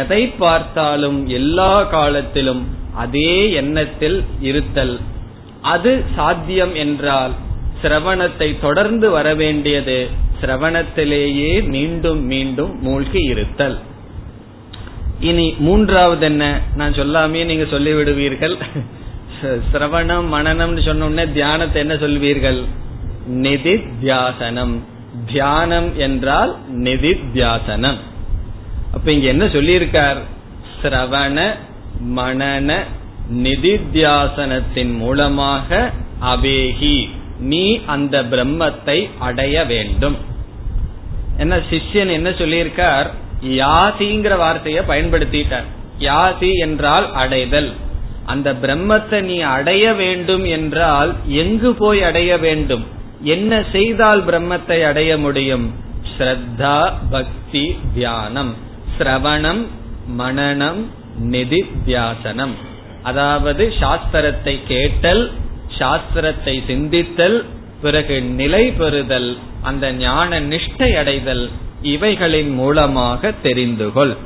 [0.00, 2.62] எதை பார்த்தாலும் எல்லா காலத்திலும்
[3.04, 4.94] அதே எண்ணத்தில் இருத்தல்.
[5.74, 7.34] அது சாத்தியம் என்றால்
[7.82, 9.98] சிரவணத்தை தொடர்ந்து வர வேண்டியது
[10.40, 13.76] சிரவணத்திலேயே மீண்டும் மீண்டும் மூழ்கி இருத்தல்.
[15.20, 16.44] இனி மூன்றாவது என்ன
[16.78, 18.56] நான் சொல்லாமே நீங்க சொல்லி விடுவீர்கள்
[19.70, 22.60] சிரவணம் மனநம்னு சொன்ன உடனே தியானத்தை என்ன சொல்வீர்கள்?
[23.44, 24.74] நிதி தியாசனம்
[25.32, 26.52] தியானம் என்றால்
[26.86, 27.98] நிதி தியாசனம்
[28.94, 30.20] அப்ப இங்க என்ன சொல்லியிருக்கார்?
[30.80, 31.38] சிரவண
[32.16, 32.70] மனன
[33.44, 35.90] நிதித்தியாசனத்தின் மூலமாக
[36.32, 36.96] அவேகி
[37.50, 37.64] நீ
[37.94, 40.16] அந்த பிரம்மத்தை அடைய வேண்டும்.
[41.38, 43.08] என்ன சிஷ்யன் என்ன சொல்லியிருக்கார்?
[43.42, 45.66] யாசிங்கிற வார்த்தைய பயன்படுத்திட்டார்
[46.00, 47.74] யாசி என்றால் அடைதல்.
[48.24, 52.84] அந்த பிரம்மத்தை நீ அடைய வேண்டும் என்றால் எங்கு போய் அடைய வேண்டும்?
[53.22, 55.66] என்ன செய்தால் பிரம்மத்தை அடைய முடியும்?
[56.12, 58.54] ஸ்ரத்தா பக்தி தியானம்.
[58.98, 59.62] சிரவணம்
[60.18, 60.82] மனநம்
[61.32, 62.54] நிதித்தியாசனம்
[63.02, 65.32] அதாவது சாஸ்திரத்தை கேட்டல்
[65.78, 67.44] சாஸ்திரத்தை சிந்தித்தல்
[67.80, 71.50] பிறகு நிலை பெறுதல் அந்த ஞான நிஷ்டை அடைதல்.
[71.82, 74.16] இவைகளின் மூலமாக தெரிந்துகொள்.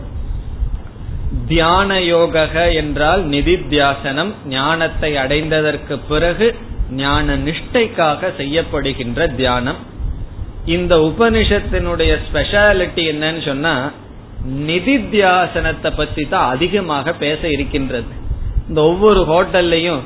[1.49, 6.57] தியான யோக என்றால் நிதித்தியாசனம் ஞானத்தை அடைந்ததற்கு பிறகு
[6.91, 9.77] ஞான நிஷ்டைக்காக செய்யப்படுகின்ற தியானம்.
[10.65, 13.91] இந்த உபனிஷத்தினுடைய ஸ்பெஷாலிட்டி என்னன்னு சொன்னா
[14.67, 18.09] நிதித்தியாசனத்தை பத்தி தான் அதிகமாக பேச இருக்கின்றது.
[18.69, 20.01] இந்த ஒவ்வொரு ஹோட்டல்லையும்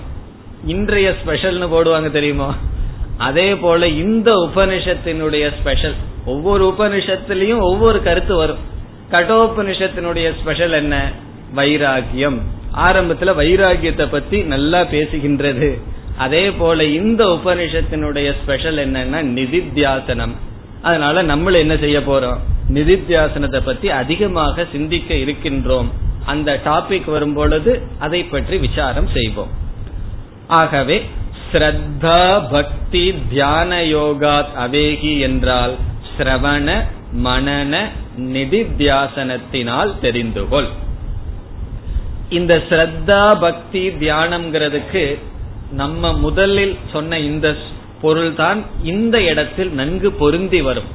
[0.66, 2.54] இன்றைய ஸ்பெஷல்னு போடுவாங்க தெரியுமா?
[3.18, 5.94] அதே போல இந்த உபனிஷத்தினுடைய ஸ்பெஷல்
[6.26, 8.72] ஒவ்வொரு உபனிஷத்துலயும் ஒவ்வொரு கருத்து வரும்.
[9.10, 11.12] கடோபனிஷத்தினுடைய ஸ்பெஷல் என்ன?
[11.56, 12.38] வைராகியம்
[12.76, 15.80] ஆரம்பத்துல வைராகியத்தை பத்தி நல்லா பேசுகின்றது.
[16.16, 20.34] அதே போல இந்த உபனிஷத்தினுடைய ஸ்பெஷல் என்னன்னா நிதித்தியாசனம்.
[20.82, 22.38] அதனால நம்மள என்ன செய்ய போறோம்?
[22.72, 25.86] நிதித்தியாசனத்தை பத்தி அதிகமாக சிந்திக்க இருக்கின்றோம்.
[26.26, 29.50] அந்த டாபிக் வரும் பொழுது அதை பற்றி விசாரம் செய்வோம்.
[30.46, 31.04] ஆகவே
[31.52, 35.74] ஸ்ரத்தா பக்தி தியான யோகாத் அவேகி என்றால்
[36.16, 36.68] சிரவண
[37.26, 37.74] மனன
[38.34, 40.68] நிதித்தியாசனத்தினால் தெரிந்துகொள்.
[42.38, 45.04] இந்த ஸ்ரத்தா பக்தி தியானம்ங்கிறதுக்கு
[45.80, 47.46] நம்ம முதலில் சொன்ன இந்த
[48.02, 48.58] பொருள் தான்
[48.92, 50.88] இந்த இடத்தில் நன்கு பொருந்தி வரும்.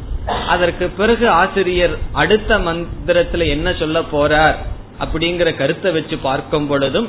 [0.54, 4.58] அதற்கு பிறகு ஆசிரியர் அடுத்த மந்திரத்துல என்ன சொல்ல போறார்
[5.04, 7.08] அப்படிங்கிற கருத்தை வச்சு பார்க்கும் பொழுதும்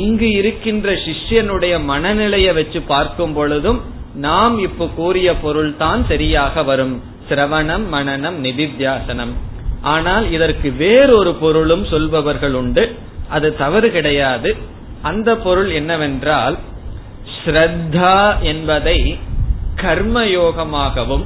[0.00, 3.80] இங்கு இருக்கின்ற சிஷ்யனுடைய மனநிலையை வச்சு பார்க்கும் பொழுதும்
[4.26, 6.96] நாம் இப்ப கூறிய பொருள் தான் சரியாக வரும்.
[7.28, 9.32] சிரவணம் மனநம் நிதித்தியாசனம்.
[9.80, 12.98] ஆனால் இதற்கு வேறொரு பொருளும் சொல்பவர்கள் உண்டு.
[13.28, 14.56] அது தவறு கிடையாது.
[15.02, 16.58] அந்த பொருள் என்னவென்றால்
[17.44, 19.18] ஸ்ரத்தா என்பதை
[19.76, 21.24] கர்மயோகமாகவும்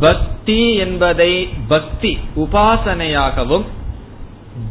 [0.00, 3.64] பக்தி என்பதை பக்தி உபாசனையாகவும்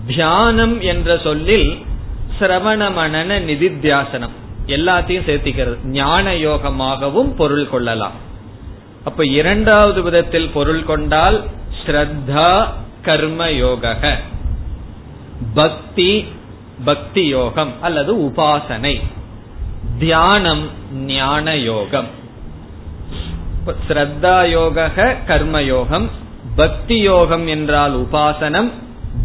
[0.08, 1.80] தியானம் என்ற சொல்லில்
[2.40, 4.36] சிரவண மனன நிதித்தியாசனம்.
[4.68, 5.78] எல்லாத்தையும் சேர்த்திக்கிறது.
[5.86, 8.30] ஞான யோகமாகவும் பொருள் கொள்ளலாம்.
[9.04, 11.38] அப்ப இரண்டாவது விதத்தில் பொருள் கொண்டால்
[11.82, 12.68] ஸ்ரத்தா
[13.02, 13.96] கர்ம யோக
[15.54, 16.26] பக்தி
[16.86, 19.02] பக்தி யோகம் அல்லது உபாசனை.
[20.00, 22.10] தியானம் ஞான யோகம்.
[23.88, 24.88] ஸ்ரத்தா யோக
[25.28, 26.10] கர்ம யோகம்
[26.56, 28.72] பக்தி யோகம் என்றால் உபாசனம்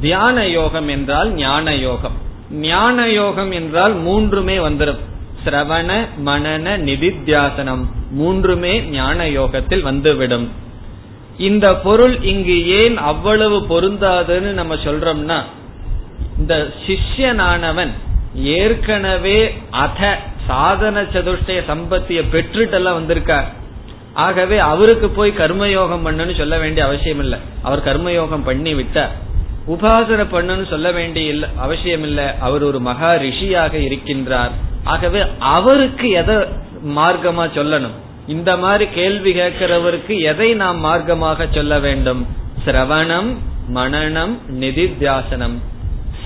[0.00, 2.16] தியான யோகம் என்றால் ஞான யோகம்.
[2.50, 5.04] ஞான யோகம் என்றால் மூன்றுமே வந்துடும்
[5.44, 5.90] சிரவண
[6.26, 7.84] மனன நிதித்தியாசனம்.
[8.10, 10.48] மூன்றுமே ஞான யோகத்தில் வந்துவிடும்.
[11.38, 15.38] இந்த பொருள் இங்கு ஏன் அவ்வளவு பொருந்தாதுன்னு நம்ம சொல்றோம்னா
[16.38, 17.92] இந்த சிஷ்யனானவன்
[18.42, 23.48] ஏற்கனவே அத சாதன சதுஷ்டய சம்பத்திய பெற்றுட்டெல்லாம் வந்திருக்கார்.
[24.14, 29.14] ஆகவே அவருக்கு போய் கர்மயோகம் பண்ணுன்னு சொல்ல வேண்டிய அவசியம் இல்லை அவர் கர்மயோகம் பண்ணி விட்டார்
[29.68, 34.50] உபாசனை பண்ணுன்னு சொல்ல வேண்டிய அவசியம் இல்லை அவர் ஒரு மகா ரிஷியாக இருக்கின்றார்.
[34.84, 36.36] ஆகவே அவருக்கு எதை
[36.86, 37.96] மார்க்கமா சொல்லணும்.
[38.26, 42.26] இந்த மாதிரி கேள்வி கேட்கிறவருக்கு எதை நாம் மார்க்கமாக சொல்ல வேண்டும்?
[42.64, 43.30] சிரவணம்
[43.74, 45.56] மனநம் நிதித்தியாசனம்.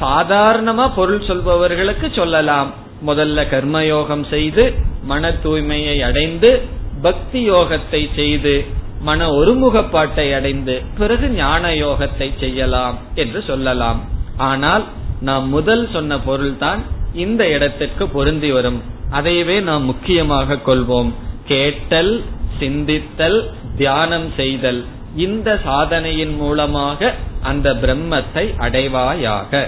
[0.00, 2.70] சாதாரணமா பொருள் சொல்பவர்களுக்கு சொல்லலாம்.
[3.06, 6.62] முதல்ல கர்மயோகம் செய்து மன தூய்மையை அடைந்து
[7.02, 8.64] பக்தி யோகத்தை செய்து
[9.02, 14.00] மன ஒருமுகப்பாட்டை அடைந்து பிறகு ஞான யோகத்தை செய்யலாம் என்று சொல்லலாம்.
[14.36, 14.84] ஆனால்
[15.20, 16.82] நாம் முதல் சொன்ன பொருள்தான்
[17.14, 18.82] இந்த இடத்திற்கு பொருந்தி வரும்.
[19.11, 21.11] அதையவே நாம் முக்கியமாக கொள்வோம்
[21.45, 22.13] கேட்டல்
[22.59, 23.39] சிந்தித்தல்
[23.75, 24.81] தியானம் செய்தல்
[25.15, 27.13] இந்த சாதனையின் மூலமாக
[27.43, 29.63] அந்த பிரம்மத்தை அடைவாயாக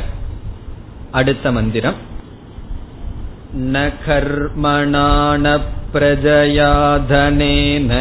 [1.12, 2.00] அடுத்த மந்திரம்
[3.74, 5.10] ந கர்மணா
[5.92, 6.72] प्रजया
[7.10, 7.92] धनेन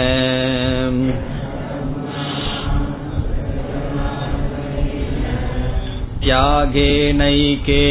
[6.20, 7.82] त्यागेनैके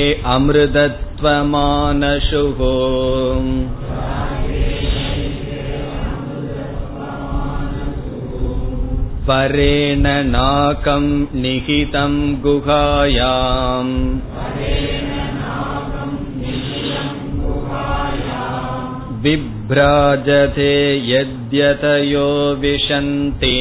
[1.19, 2.59] अमृतत्वमानशुः
[9.27, 11.05] परेण नाकं
[11.41, 12.13] निहितं
[12.43, 13.93] गुहायाम्
[19.23, 20.73] बिभ्राजते
[21.11, 22.27] यद्यतयो
[22.63, 23.55] विशन्ति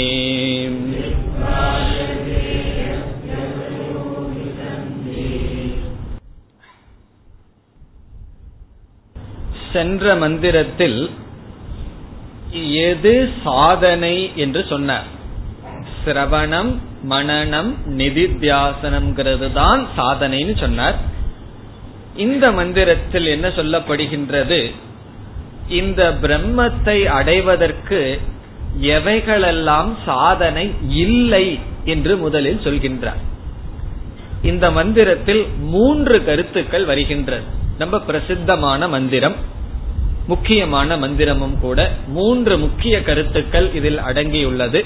[9.74, 11.10] சென்ற மந்திரத்தில்
[12.72, 15.18] எது சாதனை என்று சொன்னார்
[16.06, 16.76] சிரவணம்
[17.10, 20.98] மனநம் நிதித்தியாசனம்ங்கிறது தான் சாதனைன்னு சொன்னார்.
[22.16, 24.72] இந்த மந்திரத்தில் என்ன சொல்லப்படுகின்றது?
[25.68, 28.22] இந்த பிரம்மத்தை அடைவதற்கு
[28.82, 33.22] எவைகளெல்லாம் சாதனை இல்லை என்று முதலில் சொல்கின்றார்.
[34.42, 37.44] இந்த மந்திரத்தில் மூன்று கருத்துக்கள் வருகின்றது.
[37.78, 39.58] ரொம்ப பிரசித்தமான மந்திரம்.
[40.32, 44.82] முக்கியமான மந்திரமும் கூட மூன்று முக்கிய கருத்துக்கள் இதில் அடங்கியுள்ளது.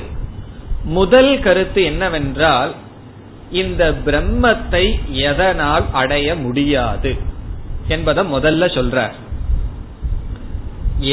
[0.98, 2.72] முதல் கருத்து என்னவென்றால்
[3.62, 4.86] இந்த பிரம்மத்தை
[5.30, 7.12] எதனால் அடைய முடியாது
[7.88, 9.16] என்பதை முதல்ல சொல்றார்.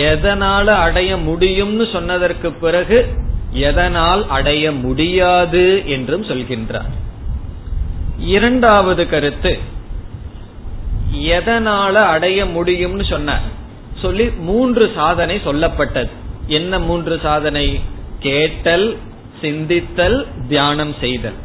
[0.09, 2.99] எதனால அடைய முடியும்னு சொன்னதற்கு பிறகு
[3.69, 6.91] எதனால் அடைய முடியாது என்றும் சொல்கின்றார்.
[8.37, 9.53] இரண்டாவது கருத்து
[11.37, 13.39] எதனால அடைய முடியும்னு சொன்ன
[14.01, 16.11] சொல்லி மூன்று சாதனை சொல்லப்பட்டது.
[16.47, 17.81] என்ன மூன்று சாதனை?
[18.19, 18.97] கேட்டல்
[19.41, 21.39] சிந்தித்தல் தியானம் செய்தல்.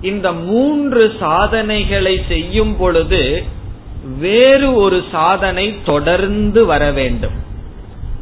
[0.00, 3.42] இந்த மூன்று சாதனைகளை செய்யும் பொழுது
[4.18, 7.42] வேறு ஒரு சாதனை தொடர்ந்து வர வேண்டும்.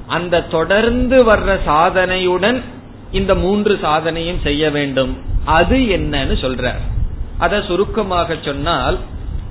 [0.06, 2.62] அந்த தொடர்ந்து வர்ற சாதனையுடன்
[3.10, 5.18] இந்த மூன்று சாதனையும் செய்ய வேண்டும்.
[5.44, 6.74] அது என்னன்னு சொல்ற
[7.38, 8.98] அத சுருக்கமாக சொன்னால்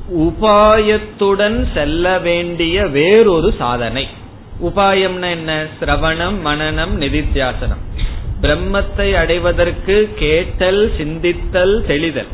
[0.09, 4.07] உபாயத்துடன் செல்ல வேண்டிய வேறொரு சாதனை.
[4.63, 5.67] உபாயம்னா என்ன?
[5.79, 8.05] சிரவணம் மனநம் நிதித்தியாசனம்.
[8.41, 12.27] பிரம்மத்தை அடைவதற்கு கேட்டல் சிந்தித்தல் தெளிதல்.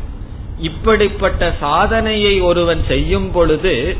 [0.58, 3.96] இப்படிப்பட்ட சாதனையை ஒருவன் செய்யும் பொழுது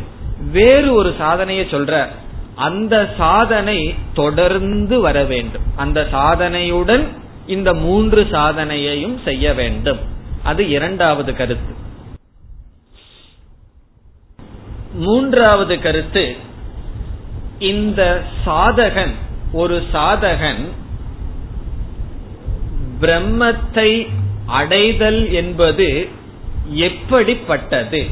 [0.53, 2.07] வேறு ஒரு சாதனையை சொல்ற
[2.55, 5.63] அந்த சாதனை தொடர்ந்து வர வேண்டும்.
[5.77, 7.07] அந்த சாதனையுடன்
[7.47, 9.99] இந்த மூன்று சாதனையையும் செய்ய வேண்டும்.
[10.43, 11.87] அது இரண்டாவது கருத்து.
[14.93, 16.37] மூன்றாவது கருத்து
[17.59, 19.15] இந்த சாதகன்
[19.53, 20.69] ஒரு சாதகன்
[23.01, 24.09] பிரம்மத்தை
[24.47, 26.09] அடைதல் என்பது
[26.73, 28.07] எப்படிப்பட்டது?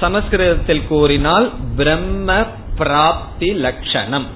[0.00, 2.44] சமஸ்கிருதத்தில் கூறினால் பிரம்ம
[2.76, 4.26] பிராப்தி லட்சணம்.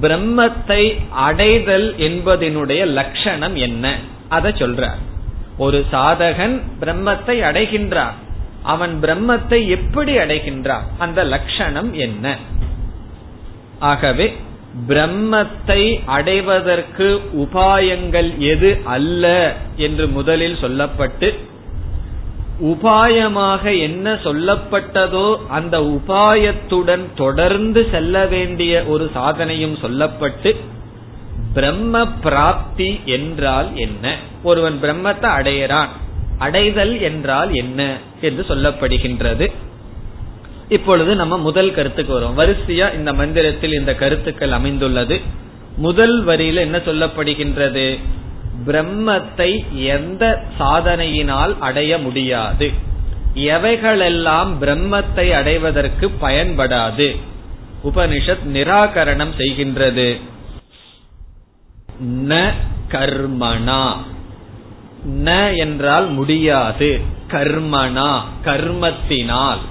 [0.00, 3.98] பிரம்மத்தை அடைதல் என்பதனுடைய லட்சணம் என்ன?
[4.28, 4.98] அதை சொல்றார்.
[5.56, 8.22] ஒரு சாதகன் பிரம்மத்தை அடைகின்றான்
[8.64, 10.86] அவன் பிரம்மத்தை எப்படி அடைகின்றான்?
[10.98, 12.36] அந்த லட்சணம் என்ன?
[13.78, 14.26] ஆகவே
[14.88, 19.24] பிரம்மத்தை அடைவதற்கு உபாயங்கள் எது அல்ல
[19.76, 21.28] என்று முதலில் சொல்லப்பட்டு
[22.62, 30.52] உபாயமாக என்ன சொல்லப்பட்டதோ அந்த உபாயத்துடன் தொடர்ந்து செல்ல வேண்டிய ஒரு சாதனையும் சொல்லப்பட்டு
[31.54, 34.16] பிரம்ம பிராப்தி என்றால் என்ன?
[34.42, 35.92] ஒருவன் பிரம்மத்தை அடையிறான்.
[36.38, 39.52] அடைதல் என்றால் என்ன என்று சொல்லப்படுகின்றது.
[40.68, 45.20] இப்பொழுது நம்ம முதல் கருத்துக்கு வரும் வரிசையா இந்த மந்திரத்தில் இந்த கருத்துக்கள் அமைந்துள்ளது.
[45.76, 47.98] முதல் வரியில என்ன சொல்லப்படுகின்றது?
[48.66, 52.70] பிரம்மத்தை எந்த சாதனையினால் அடைய முடியாது.
[53.34, 57.16] எவைகளெல்லாம் பிரம்மத்தை அடைவதற்கு பயன்படாது.
[57.84, 60.20] உபனிஷத் நிராகரணம் செய்கின்றது.
[62.28, 62.52] ந
[62.90, 63.96] கர்மனா
[65.08, 67.00] ந என்றால் முடியாது.
[67.30, 69.62] கர்மனா கர்மத்தினால்.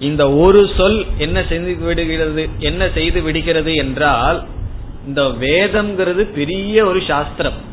[0.00, 4.44] இந்த ஒரு சொல் என்ன செய்து விடுகிறது என்ன செய்து விடுகிறது என்றால்
[5.06, 7.72] இந்த வேதம்ங்கிறது பெரிய ஒரு சாஸ்திரம்.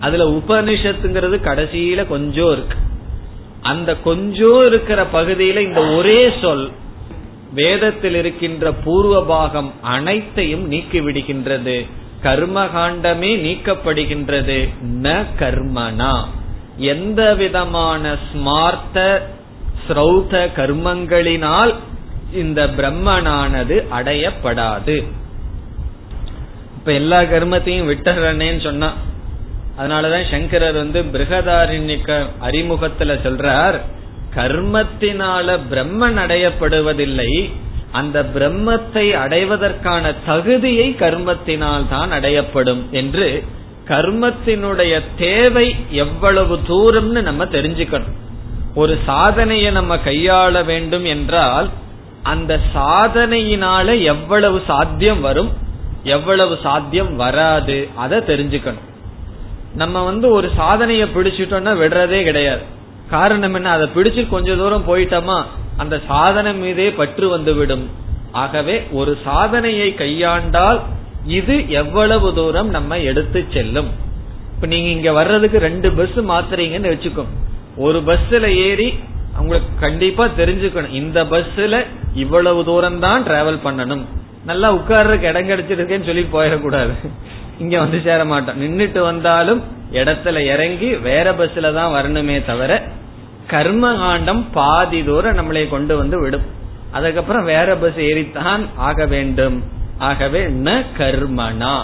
[0.00, 2.76] அதுல உபனிஷத்துங்கிறது கடைசியில கொஞ்சம் இருக்கு.
[3.60, 6.70] அந்த கொஞ்சம் இருக்கிற பகுதியில இந்த ஒரே சொல்
[7.54, 11.86] வேதத்தில் இருக்கின்ற பூர்வ பாகம் அனைத்தையும் நீக்கி விடுகின்றது.
[12.24, 14.68] கர்மகாண்டமே நீக்கப்படுகின்றது.
[15.02, 16.24] ந கர்மனா.
[16.76, 19.20] எந்த விதமான ஸ்மார்த்த
[19.88, 21.74] ஸ்ரௌத கர்மங்களினால்
[22.32, 25.04] இந்த பிரம்மனானது அடையப்படாது.
[26.76, 28.92] இப்ப எல்லா கர்மத்தையும் விட்டுறனேன்னு சொன்னா
[29.80, 33.80] அதனாலதான் சங்கரர் வந்து பிருகதாரண்யக்க அறிமுகத்துல சொல்றார்
[34.36, 37.50] கர்மத்தினால பிரம்மன் அடையப்படுவதில்லை
[37.92, 43.44] அந்த பிரம்மத்தை அடைவதற்கான தகுதியை கர்மத்தினால் தான் அடையப்படும் என்று
[43.88, 48.16] கர்மத்தினுடைய தேவை எவ்வளவு தூரம்னு நம்ம தெரிஞ்சுக்கணும்.
[48.74, 51.68] ஒரு சாதனையை நம்ம கையாள வேண்டும் என்றால்
[52.22, 55.50] அந்த சாதனையினால எவ்வளவு சாத்தியம் வரும்
[56.02, 58.88] எவ்வளவு சாத்தியம் வராது அதை தெரிஞ்சுக்கணும்.
[59.74, 62.62] நம்ம வந்து ஒரு சாதனையை பிடிச்சிட்டோம்னா விடுறதே கிடையாது.
[63.10, 63.70] காரணம் என்ன?
[63.70, 65.38] அதை பிடிச்சு கொஞ்ச தூரம் போயிட்டோமா
[65.76, 67.84] அந்த சாதனை மீதே பற்று வந்துவிடும்.
[68.42, 70.80] ஆகவே ஒரு சாதனையை கையாண்டால்
[71.24, 73.90] இது எவ்வளவு தூரம் நம்ம எடுத்து செல்லும்.
[74.54, 77.24] இப்ப நீங்க இங்க வர்றதுக்கு ரெண்டு பஸ் மாத்துறீங்கன்னு வச்சுக்கோ.
[77.76, 78.88] ஒரு பஸ்ல ஏறி
[79.38, 80.96] உங்களுக்கு கண்டிப்பா தெரிஞ்சுக்கணும்.
[81.00, 84.02] இந்த பஸ்ல இவ்வளவு தூரம் தான் டிராவல் பண்ணணும்.
[84.44, 86.94] நல்லா உட்கார்றதுக்கு இடம் கிடைச்சிருக்கேன்னு சொல்லி போயிடக்கூடாது.
[87.58, 88.60] இங்க வந்து சேர மாட்டோம்.
[88.62, 89.62] நின்றுட்டு வந்தாலும்
[89.92, 92.82] இடத்துல இறங்கி வேற பஸ்ல தான் வரணுமே தவிர
[93.52, 96.46] கர்ம காண்டம் பாதி தூரம் நம்மளை கொண்டு வந்து விடும்.
[96.92, 99.56] அதுக்கப்புறம் வேற பஸ் ஏறித்தான் ஆக வேண்டும்.
[100.08, 101.76] ஆகவே ந கர்மனா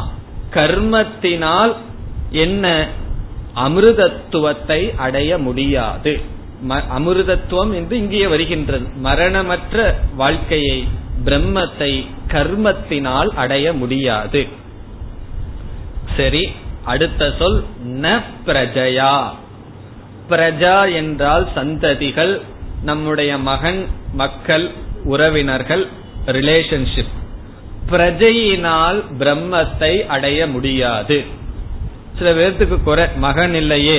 [0.56, 1.74] கர்மத்தினால்
[2.44, 2.66] என்ன?
[3.66, 6.12] அமிர்தத்துவத்தை அடைய முடியாது.
[6.98, 8.86] அமிர்தத்துவம் என்று இங்கே வருகின்றது.
[9.06, 9.76] மரணமற்ற
[10.16, 10.78] வாழ்க்கையை
[11.24, 11.92] பிரம்மத்தை
[12.32, 14.42] கர்மத்தினால் அடைய முடியாது.
[16.16, 16.44] சரி
[16.84, 17.60] அடுத்த சொல்
[18.02, 18.06] ந
[18.46, 19.12] பிரஜயா.
[20.30, 22.34] பிரஜா என்றால் சந்ததிகள்
[22.82, 23.80] நம்முடைய மகன்
[24.12, 24.66] மக்கள்
[25.04, 25.84] உறவினர்கள்
[26.26, 27.14] ரிலேஷன்ஷிப்
[27.90, 31.18] பிரஜையினால் பிரம்மத்தை அடைய முடியாது.
[32.18, 33.98] சில பேர்த்துக்கு குறை மகன் இல்லையே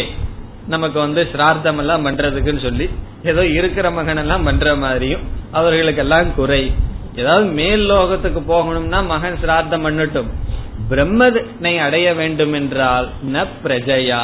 [0.68, 2.88] நமக்கு வந்து சிரார்த்தம் எல்லாம் பண்றதுக்குன்னு சொல்லி
[3.24, 6.62] ஏதோ இருக்கிற மகன் எல்லாம் பண்ற மாதிரியும் அவர்களுக்கு எல்லாம் குறை.
[7.16, 10.30] ஏதாவது மேல் லோகத்துக்கு போகணும்னா மகன் சிரார்த்தம் பண்ணட்டும்.
[10.90, 14.22] பிரம்மனை அடைய வேண்டும் என்றால் ந பிரஜையா.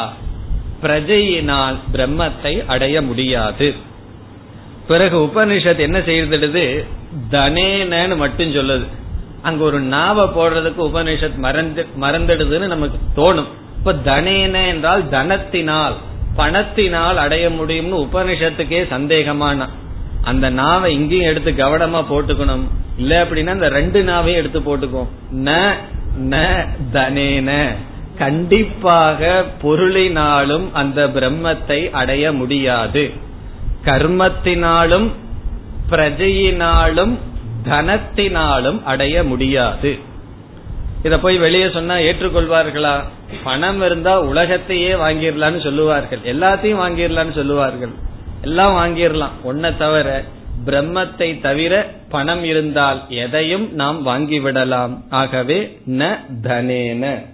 [0.85, 3.73] பிரஜையினால் பிரம்மத்தை அடைய முடியாது.
[4.87, 6.85] பிறகு உபனிஷத் என்ன செய்திடுது?
[7.31, 8.85] தனேனன்னு மட்டும் சொல்லுது.
[9.41, 13.47] அங்க ஒரு நாவ போடுறதுக்கு உபனிஷத் மறந்து மறந்துடுதுன்னு நமக்கு தோணும்.
[13.77, 15.95] இப்ப தனேன என்றால் தனத்தினால்
[16.35, 19.67] பணத்தினால் அடைய முடியும்னு உபனிஷத்துக்கே சந்தேகமான.
[20.23, 22.67] அந்த நாவை இங்கேயும் எடுத்து கவனமா போட்டுக்கணும்.
[22.97, 25.71] இல்ல அப்படின்னா அந்த ரெண்டு நாவையும் எடுத்து போட்டுக்கோ ந
[26.29, 26.35] ந
[26.93, 27.75] தனேன.
[28.17, 33.11] கண்டிப்பாக பொருளினாலும் அந்த பிரம்மத்தை அடைய முடியாது.
[33.85, 35.11] கர்மத்தினாலும்
[35.89, 37.17] பிரஜையினாலும்
[37.69, 39.97] தனத்தினாலும் அடைய முடியாது.
[41.03, 43.03] இத போய் வெளியே சொன்னா ஏற்றுக்கொள்வார்களா?
[43.43, 46.19] பணம் இருந்தா உலகத்தையே வாங்கிடலான்னு சொல்லுவார்கள்.
[46.19, 47.89] எல்லாத்தையும் வாங்கிடலான்னு சொல்லுவார்கள்.
[48.41, 49.35] எல்லாம் வாங்கிடலாம்.
[49.47, 50.23] ஒன்ன தவிர
[50.65, 54.97] பிரம்மத்தை தவிர பணம் இருந்தால் எதையும் நாம் வாங்கிவிடலாம்.
[55.09, 57.33] ஆகவே ந தனேன.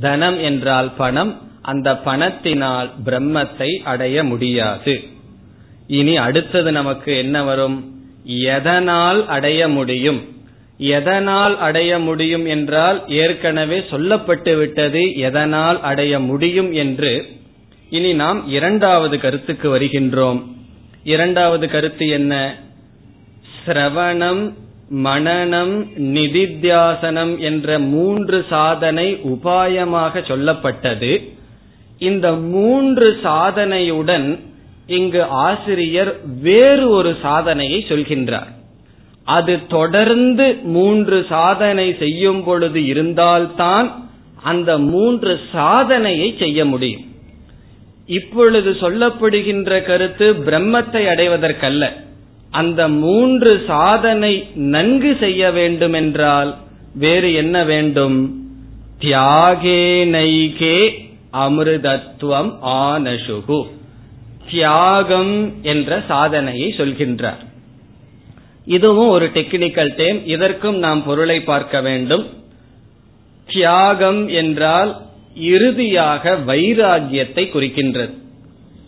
[0.00, 5.00] தனம் என்றால் பணம் அந்த பணத்தினால் பிரம்மத்தை அடைய முடியாது.
[5.86, 8.02] இனி அடுத்தது நமக்கு என்ன வரும்?
[8.24, 10.28] எதனால் அடைய முடியும்?
[10.78, 17.26] எதனால் அடைய முடியும் என்றால் ஏற்கனவே சொல்லப்பட்டு விட்டது எதனால் அடைய முடியும் என்று.
[17.90, 20.42] இனி நாம் இரண்டாவது கருத்துக்கு வருகின்றோம்.
[21.04, 22.54] இரண்டாவது கருத்து என்ன?
[23.66, 24.54] சிரவணம்
[24.94, 31.32] மனநம் நிதித்தியாசனம் என்ற மூன்று சாதனை உபாயமாக சொல்லப்பட்டது.
[31.98, 34.40] இந்த மூன்று சாதனையுடன்
[34.86, 38.50] இங்கு ஆசிரியர் வேறு ஒரு சாதனையை சொல்கின்றார்.
[39.24, 44.08] அது தொடர்ந்து மூன்று சாதனை செய்யும் பொழுது இருந்தால்தான்
[44.42, 47.04] அந்த மூன்று சாதனையை செய்ய முடியும்.
[48.06, 52.08] இப்பொழுது சொல்லப்படுகின்ற கருத்து பிரம்மத்தை அடைவதற்கல்ல.
[52.50, 56.56] அந்த மூன்று சாதனை நன்கு செய்ய வேண்டும் என்றால்
[56.94, 58.44] வேறு என்ன வேண்டும்?
[59.00, 60.78] தியாகே நைகே
[61.32, 63.60] அமிர்தத்துவம் ஆனசுகு
[64.50, 67.42] தியாகம் என்ற சாதனையை சொல்கின்றார்.
[68.64, 72.26] இதுவும் ஒரு டெக்னிக்கல் டேம் இதற்கும் நாம் பொருளை பார்க்க வேண்டும்.
[73.46, 75.00] தியாகம் என்றால்
[75.34, 78.12] இறுதியாக வைராகியத்தை குறிக்கின்றது.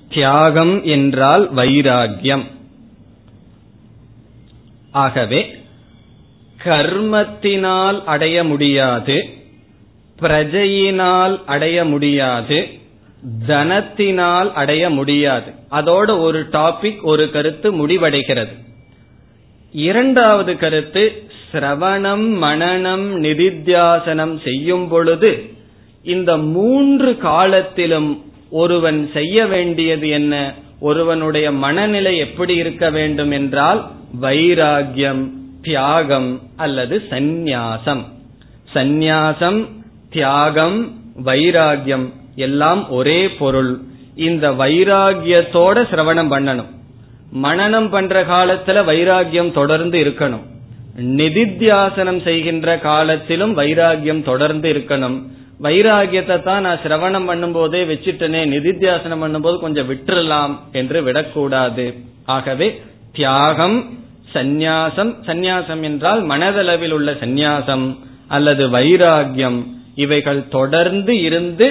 [0.08, 2.44] தியாகம் என்றால் வைராகியம்
[4.92, 5.56] ஆகவே
[6.64, 9.24] கர்மத்தினால் அடைய முடியாது
[10.20, 12.68] பிரஜையினால் அடைய முடியாது
[13.48, 15.50] தனத்தினால் அடைய முடியாது.
[15.70, 18.54] அதோட ஒரு டாபிக் ஒரு கருத்து முடிவடைகிறது.
[19.72, 21.22] இரண்டாவது கருத்து
[21.52, 25.50] சிரவணம் மனநம் நிதித்தியாசனம் செய்யும் பொழுது
[26.02, 30.54] இந்த மூன்று காலத்திலும் ஒருவன் செய்ய வேண்டியது என்ன?
[30.80, 33.90] ஒருவனுடைய மனநிலை எப்படி இருக்க வேண்டும் என்றால்
[34.20, 35.30] வைராகியம்
[35.62, 38.02] தியாகம் அல்லது சந்நியாசம்.
[38.74, 39.66] சந்நியாசம்
[40.10, 40.92] தியாகம்
[41.24, 43.80] வைராகியம் எல்லாம் ஒரே பொருள்.
[44.14, 46.70] இந்த வைராகியத்தோட சிரவணம் பண்ணணும்.
[47.42, 50.42] மனநம் பண்ற காலத்துல வைராகியம் தொடர்ந்து இருக்கணும்.
[50.98, 55.22] நிதித்தியாசனம் செய்கின்ற காலத்திலும் வைராகியம் தொடர்ந்து இருக்கணும்.
[55.62, 61.94] வைராகியத்தை தான் நான் சிரவணம் பண்ணும் போதே வச்சுட்டனே நிதித்தியாசனம் பண்ணும்போது கொஞ்சம் விட்டுறலாம் என்று விடக்கூடாது.
[62.26, 62.82] ஆகவே
[63.12, 63.90] தியாகம்
[64.34, 67.86] சந்நியாசம் சந்நியாசம் என்றால் மனதளவில் உள்ள சந்நியாசம்
[68.28, 69.60] அல்லது வைராகியம்
[69.94, 71.66] இவைகள் தொடர்ந்து இருந்து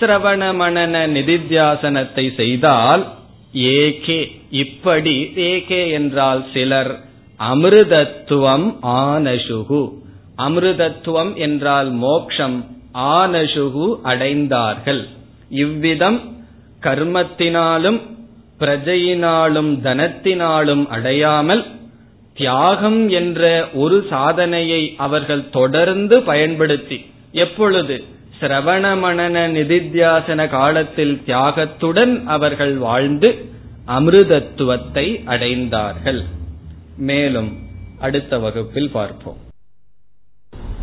[0.00, 3.02] சிரவண மனன நிதித்தியாசனத்தை செய்தால்
[3.54, 4.20] ஏகே
[4.50, 6.92] இப்படி ஏகே என்றால் சிலர்
[7.40, 8.66] அமிர்தத்துவம்
[9.04, 9.82] ஆனசுகு.
[10.38, 12.56] அமிர்தத்துவம் என்றால் மோக்ஷம்
[13.14, 15.02] ஆனசுகு அடைந்தார்கள்.
[15.48, 16.18] இவ்விதம்
[16.82, 18.00] கர்மத்தினாலும்
[18.60, 21.64] பிரஜையினாலும் தனத்தினாலும் அடையாமல்
[22.34, 26.98] தியாகம் என்ற ஒரு சாதனையை அவர்கள் தொடர்ந்து பயன்படுத்தி
[27.32, 28.04] எப்பொழுது
[28.40, 33.30] சிரவண மணன நிதித்தியாசன காலத்தில் தியாகத்துடன் அவர்கள் வாழ்ந்து
[33.86, 36.22] அமிர்தத்துவத்தை அடைந்தார்கள்.
[36.96, 37.50] மேலும்
[38.00, 39.40] அடுத்த வகுப்பில் பார்ப்போம்.